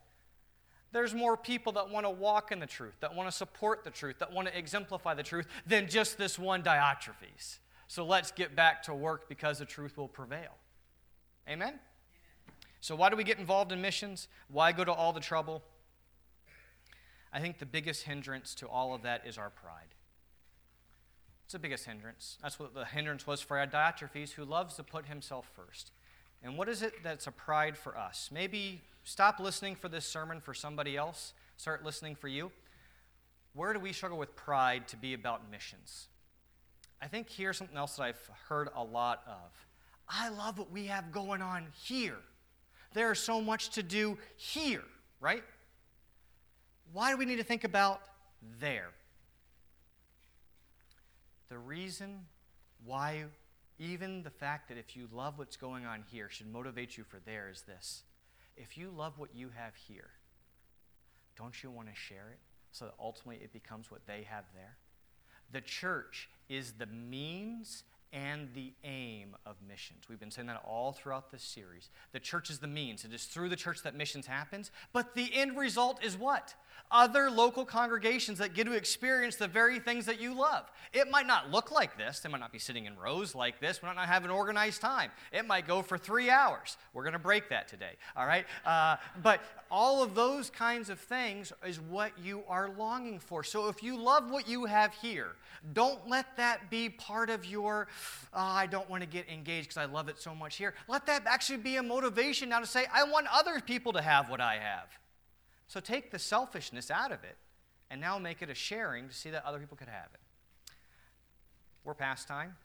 There's 0.93 1.13
more 1.13 1.37
people 1.37 1.73
that 1.73 1.91
want 1.91 2.07
to 2.07 2.11
walk 2.11 2.53
in 2.53 2.61
the 2.61 2.69
truth, 2.69 2.95
that 3.01 3.17
want 3.17 3.29
to 3.29 3.37
support 3.37 3.83
the 3.83 3.91
truth, 3.91 4.21
that 4.21 4.33
want 4.33 4.47
to 4.47 4.57
exemplify 4.57 5.15
the 5.15 5.25
truth 5.25 5.47
than 5.67 5.89
just 5.89 6.17
this 6.19 6.39
one 6.39 6.63
Diotrephes. 6.63 7.59
So 7.89 8.07
let's 8.07 8.31
get 8.31 8.55
back 8.55 8.85
to 8.85 8.95
work 8.95 9.29
because 9.29 9.59
the 9.59 9.65
truth 9.65 9.97
will 9.97 10.07
prevail. 10.07 10.53
Amen? 11.49 11.81
So, 12.81 12.95
why 12.95 13.11
do 13.11 13.17
we 13.17 13.25
get 13.25 13.39
involved 13.39 13.73
in 13.73 13.81
missions? 13.81 14.29
Why 14.49 14.71
go 14.71 14.85
to 14.85 14.93
all 14.93 15.13
the 15.13 15.21
trouble? 15.21 15.63
I 17.33 17.41
think 17.41 17.59
the 17.59 17.67
biggest 17.67 18.05
hindrance 18.05 18.55
to 18.57 18.69
all 18.69 18.95
of 18.95 19.03
that 19.03 19.27
is 19.27 19.37
our 19.37 19.51
pride. 19.51 19.94
It's 21.45 21.53
the 21.53 21.59
biggest 21.59 21.85
hindrance. 21.85 22.39
That's 22.43 22.59
what 22.59 22.75
the 22.75 22.85
hindrance 22.85 23.27
was 23.27 23.41
for 23.41 23.57
Diotrephes, 23.57 24.33
who 24.33 24.45
loves 24.45 24.77
to 24.77 24.83
put 24.83 25.07
himself 25.07 25.51
first. 25.55 25.93
And 26.43 26.57
what 26.59 26.69
is 26.69 26.83
it 26.83 26.95
that's 27.03 27.27
a 27.27 27.33
pride 27.33 27.77
for 27.77 27.97
us? 27.97 28.31
Maybe 28.33 28.83
stop 29.03 29.41
listening 29.41 29.77
for 29.77 29.89
this 29.89 30.07
sermon 30.07 30.41
for 30.41 30.55
somebody 30.55 30.97
else, 30.97 31.35
start 31.57 31.85
listening 31.85 32.15
for 32.15 32.29
you. 32.29 32.51
Where 33.55 33.73
do 33.73 33.79
we 33.79 33.93
struggle 33.93 34.19
with 34.19 34.35
pride 34.35 34.89
to 34.89 34.97
be 34.97 35.15
about 35.15 35.51
missions? 35.51 36.09
I 37.01 37.07
think 37.07 37.29
here's 37.29 37.59
something 37.59 37.77
else 37.77 37.97
that 37.97 38.05
I've 38.05 38.31
heard 38.49 38.69
a 38.75 38.83
lot 38.83 39.23
of. 39.27 39.67
I 40.09 40.31
love 40.31 40.59
what 40.59 40.71
we 40.71 40.87
have 40.87 41.13
going 41.13 41.43
on 41.43 41.67
here. 41.85 42.17
There's 42.95 43.19
so 43.19 43.41
much 43.41 43.71
to 43.71 43.83
do 43.83 44.19
here, 44.37 44.85
right? 45.21 45.45
Why 46.93 47.11
do 47.11 47.17
we 47.17 47.27
need 47.27 47.37
to 47.37 47.45
think 47.45 47.65
about 47.65 48.01
there? 48.59 48.91
The 51.55 51.61
reason 51.61 52.27
why, 52.85 53.27
even 53.79 54.25
the 54.25 54.31
fact 54.31 54.69
that 54.71 54.77
if 54.77 54.97
you 54.97 55.07
love 55.12 55.38
what's 55.38 55.57
going 55.57 55.87
on 55.87 56.03
here 56.11 56.29
should 56.29 56.53
motivate 56.53 56.99
you 56.99 57.05
for 57.05 57.21
there 57.25 57.49
is 57.49 57.62
this. 57.62 58.03
If 58.57 58.77
you 58.77 58.90
love 58.90 59.21
what 59.21 59.37
you 59.37 59.51
have 59.55 59.77
here, 59.77 60.11
don't 61.38 61.62
you 61.62 61.71
want 61.71 61.87
to 61.87 61.95
share 61.95 62.29
it 62.33 62.40
so 62.73 62.87
that 62.87 62.95
ultimately 62.99 63.37
it 63.45 63.53
becomes 63.53 63.88
what 63.88 64.05
they 64.05 64.27
have 64.29 64.47
there? 64.53 64.79
The 65.53 65.61
church 65.61 66.29
is 66.49 66.73
the 66.73 66.87
means 66.87 67.85
and 68.14 68.48
the 68.55 68.72
aim 68.85 69.37
of 69.44 69.57
missions. 69.68 70.05
We've 70.09 70.20
been 70.20 70.31
saying 70.31 70.46
that 70.46 70.62
all 70.64 70.92
throughout 70.92 71.33
this 71.33 71.42
series. 71.42 71.90
The 72.12 72.20
church 72.20 72.48
is 72.48 72.61
the 72.61 72.68
means. 72.68 73.05
It 73.05 73.12
is 73.12 73.24
through 73.24 73.48
the 73.48 73.57
church 73.57 73.83
that 73.83 73.96
missions 73.96 74.27
happens. 74.27 74.70
But 74.92 75.16
the 75.16 75.29
end 75.35 75.59
result 75.59 76.03
is 76.03 76.16
what? 76.16 76.55
Other 76.90 77.29
local 77.31 77.64
congregations 77.64 78.38
that 78.38 78.55
get 78.55 78.66
to 78.66 78.72
experience 78.72 79.37
the 79.37 79.48
very 79.48 79.81
things 79.81 80.07
that 80.07 80.20
you 80.20 80.33
love. 80.35 80.70
It 80.92 81.11
might 81.11 81.27
not 81.27 81.50
look 81.50 81.72
like 81.72 81.98
this. 81.98 82.20
They 82.20 82.29
might 82.29 82.40
not 82.40 82.53
be 82.53 82.59
sitting 82.59 82.87
in 82.87 82.96
rows 82.96 83.35
like 83.35 83.59
this. 83.59 83.83
We 83.83 83.88
might 83.88 83.96
not 83.96 84.07
have 84.07 84.24
an 84.24 84.31
organized 84.31 84.81
time. 84.81 85.11
It 85.33 85.46
might 85.46 85.66
go 85.66 85.83
for 85.83 85.98
three 85.98 86.31
hours. 86.31 86.77
We're 86.92 87.03
going 87.03 87.14
to 87.14 87.18
break 87.18 87.48
that 87.48 87.66
today. 87.66 87.92
All 88.16 88.27
right? 88.27 88.46
Uh, 88.64 88.96
but 89.22 89.40
all 89.70 90.05
of 90.05 90.14
those 90.14 90.50
kinds 90.50 90.88
of 90.88 91.00
things 91.00 91.53
is 91.66 91.81
what 91.81 92.12
you 92.22 92.44
are 92.48 92.70
longing 92.79 93.18
for. 93.18 93.42
So 93.42 93.68
if 93.68 93.83
you 93.83 93.96
love 93.96 94.31
what 94.31 94.46
you 94.46 94.66
have 94.66 94.94
here, 94.94 95.33
don't 95.72 96.09
let 96.09 96.37
that 96.37 96.70
be 96.70 96.90
part 96.90 97.31
of 97.31 97.44
your, 97.46 97.88
oh, 98.33 98.38
I 98.38 98.67
don't 98.67 98.88
want 98.88 99.03
to 99.03 99.09
get 99.09 99.29
engaged 99.29 99.69
because 99.69 99.77
I 99.77 99.85
love 99.87 100.09
it 100.09 100.19
so 100.19 100.35
much 100.35 100.57
here. 100.57 100.75
Let 100.88 101.07
that 101.07 101.25
actually 101.27 101.59
be 101.59 101.77
a 101.77 101.83
motivation 101.83 102.49
now 102.49 102.61
to 102.61 102.67
say, 102.67 102.87
I 102.93 103.05
want 103.05 103.27
other 103.33 103.61
people 103.61 103.93
to 103.95 104.03
have 104.03 104.31
what 104.31 104.40
I 104.40 104.55
have. 104.57 104.88
So 105.67 105.81
take 105.81 106.11
the 106.11 106.19
selfishness 106.19 106.90
out 106.90 107.12
of 107.12 107.25
it 107.25 107.37
and 107.90 108.01
now 108.01 108.19
make 108.19 108.43
it 108.43 108.51
a 108.51 108.55
sharing 108.55 109.09
to 109.09 109.14
see 109.14 109.31
that 109.31 109.45
other 109.45 109.59
people 109.59 109.77
could 109.77 109.88
have 109.88 110.09
it. 110.12 110.21
We're 111.85 111.95
past 111.95 112.29
time. 112.29 112.57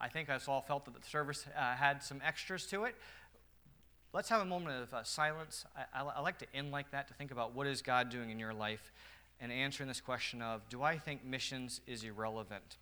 I 0.00 0.08
think 0.08 0.28
us 0.28 0.48
all 0.48 0.62
felt 0.62 0.84
that 0.86 0.94
the 1.00 1.08
service 1.08 1.46
uh, 1.56 1.74
had 1.74 2.02
some 2.02 2.20
extras 2.24 2.66
to 2.66 2.84
it. 2.84 2.94
Let's 4.12 4.28
have 4.28 4.40
a 4.40 4.44
moment 4.44 4.82
of 4.82 4.92
uh, 4.92 5.04
silence. 5.04 5.64
I, 5.76 6.00
I, 6.00 6.04
I 6.16 6.20
like 6.20 6.38
to 6.38 6.46
end 6.54 6.70
like 6.70 6.90
that 6.90 7.08
to 7.08 7.14
think 7.14 7.30
about 7.30 7.54
what 7.54 7.66
is 7.66 7.82
God 7.82 8.08
doing 8.10 8.30
in 8.30 8.38
your 8.38 8.52
life 8.52 8.92
and 9.40 9.50
answering 9.50 9.88
this 9.88 10.00
question 10.00 10.42
of 10.42 10.68
do 10.68 10.82
I 10.82 10.98
think 10.98 11.24
missions 11.24 11.80
is 11.86 12.04
irrelevant? 12.04 12.78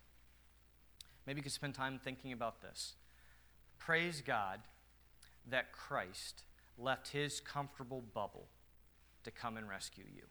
Maybe 1.25 1.39
you 1.39 1.43
could 1.43 1.51
spend 1.51 1.75
time 1.75 1.99
thinking 2.03 2.33
about 2.33 2.61
this. 2.61 2.93
Praise 3.77 4.21
God 4.21 4.59
that 5.49 5.71
Christ 5.71 6.43
left 6.77 7.09
his 7.09 7.39
comfortable 7.39 8.03
bubble 8.13 8.47
to 9.23 9.31
come 9.31 9.57
and 9.57 9.67
rescue 9.67 10.05
you. 10.13 10.23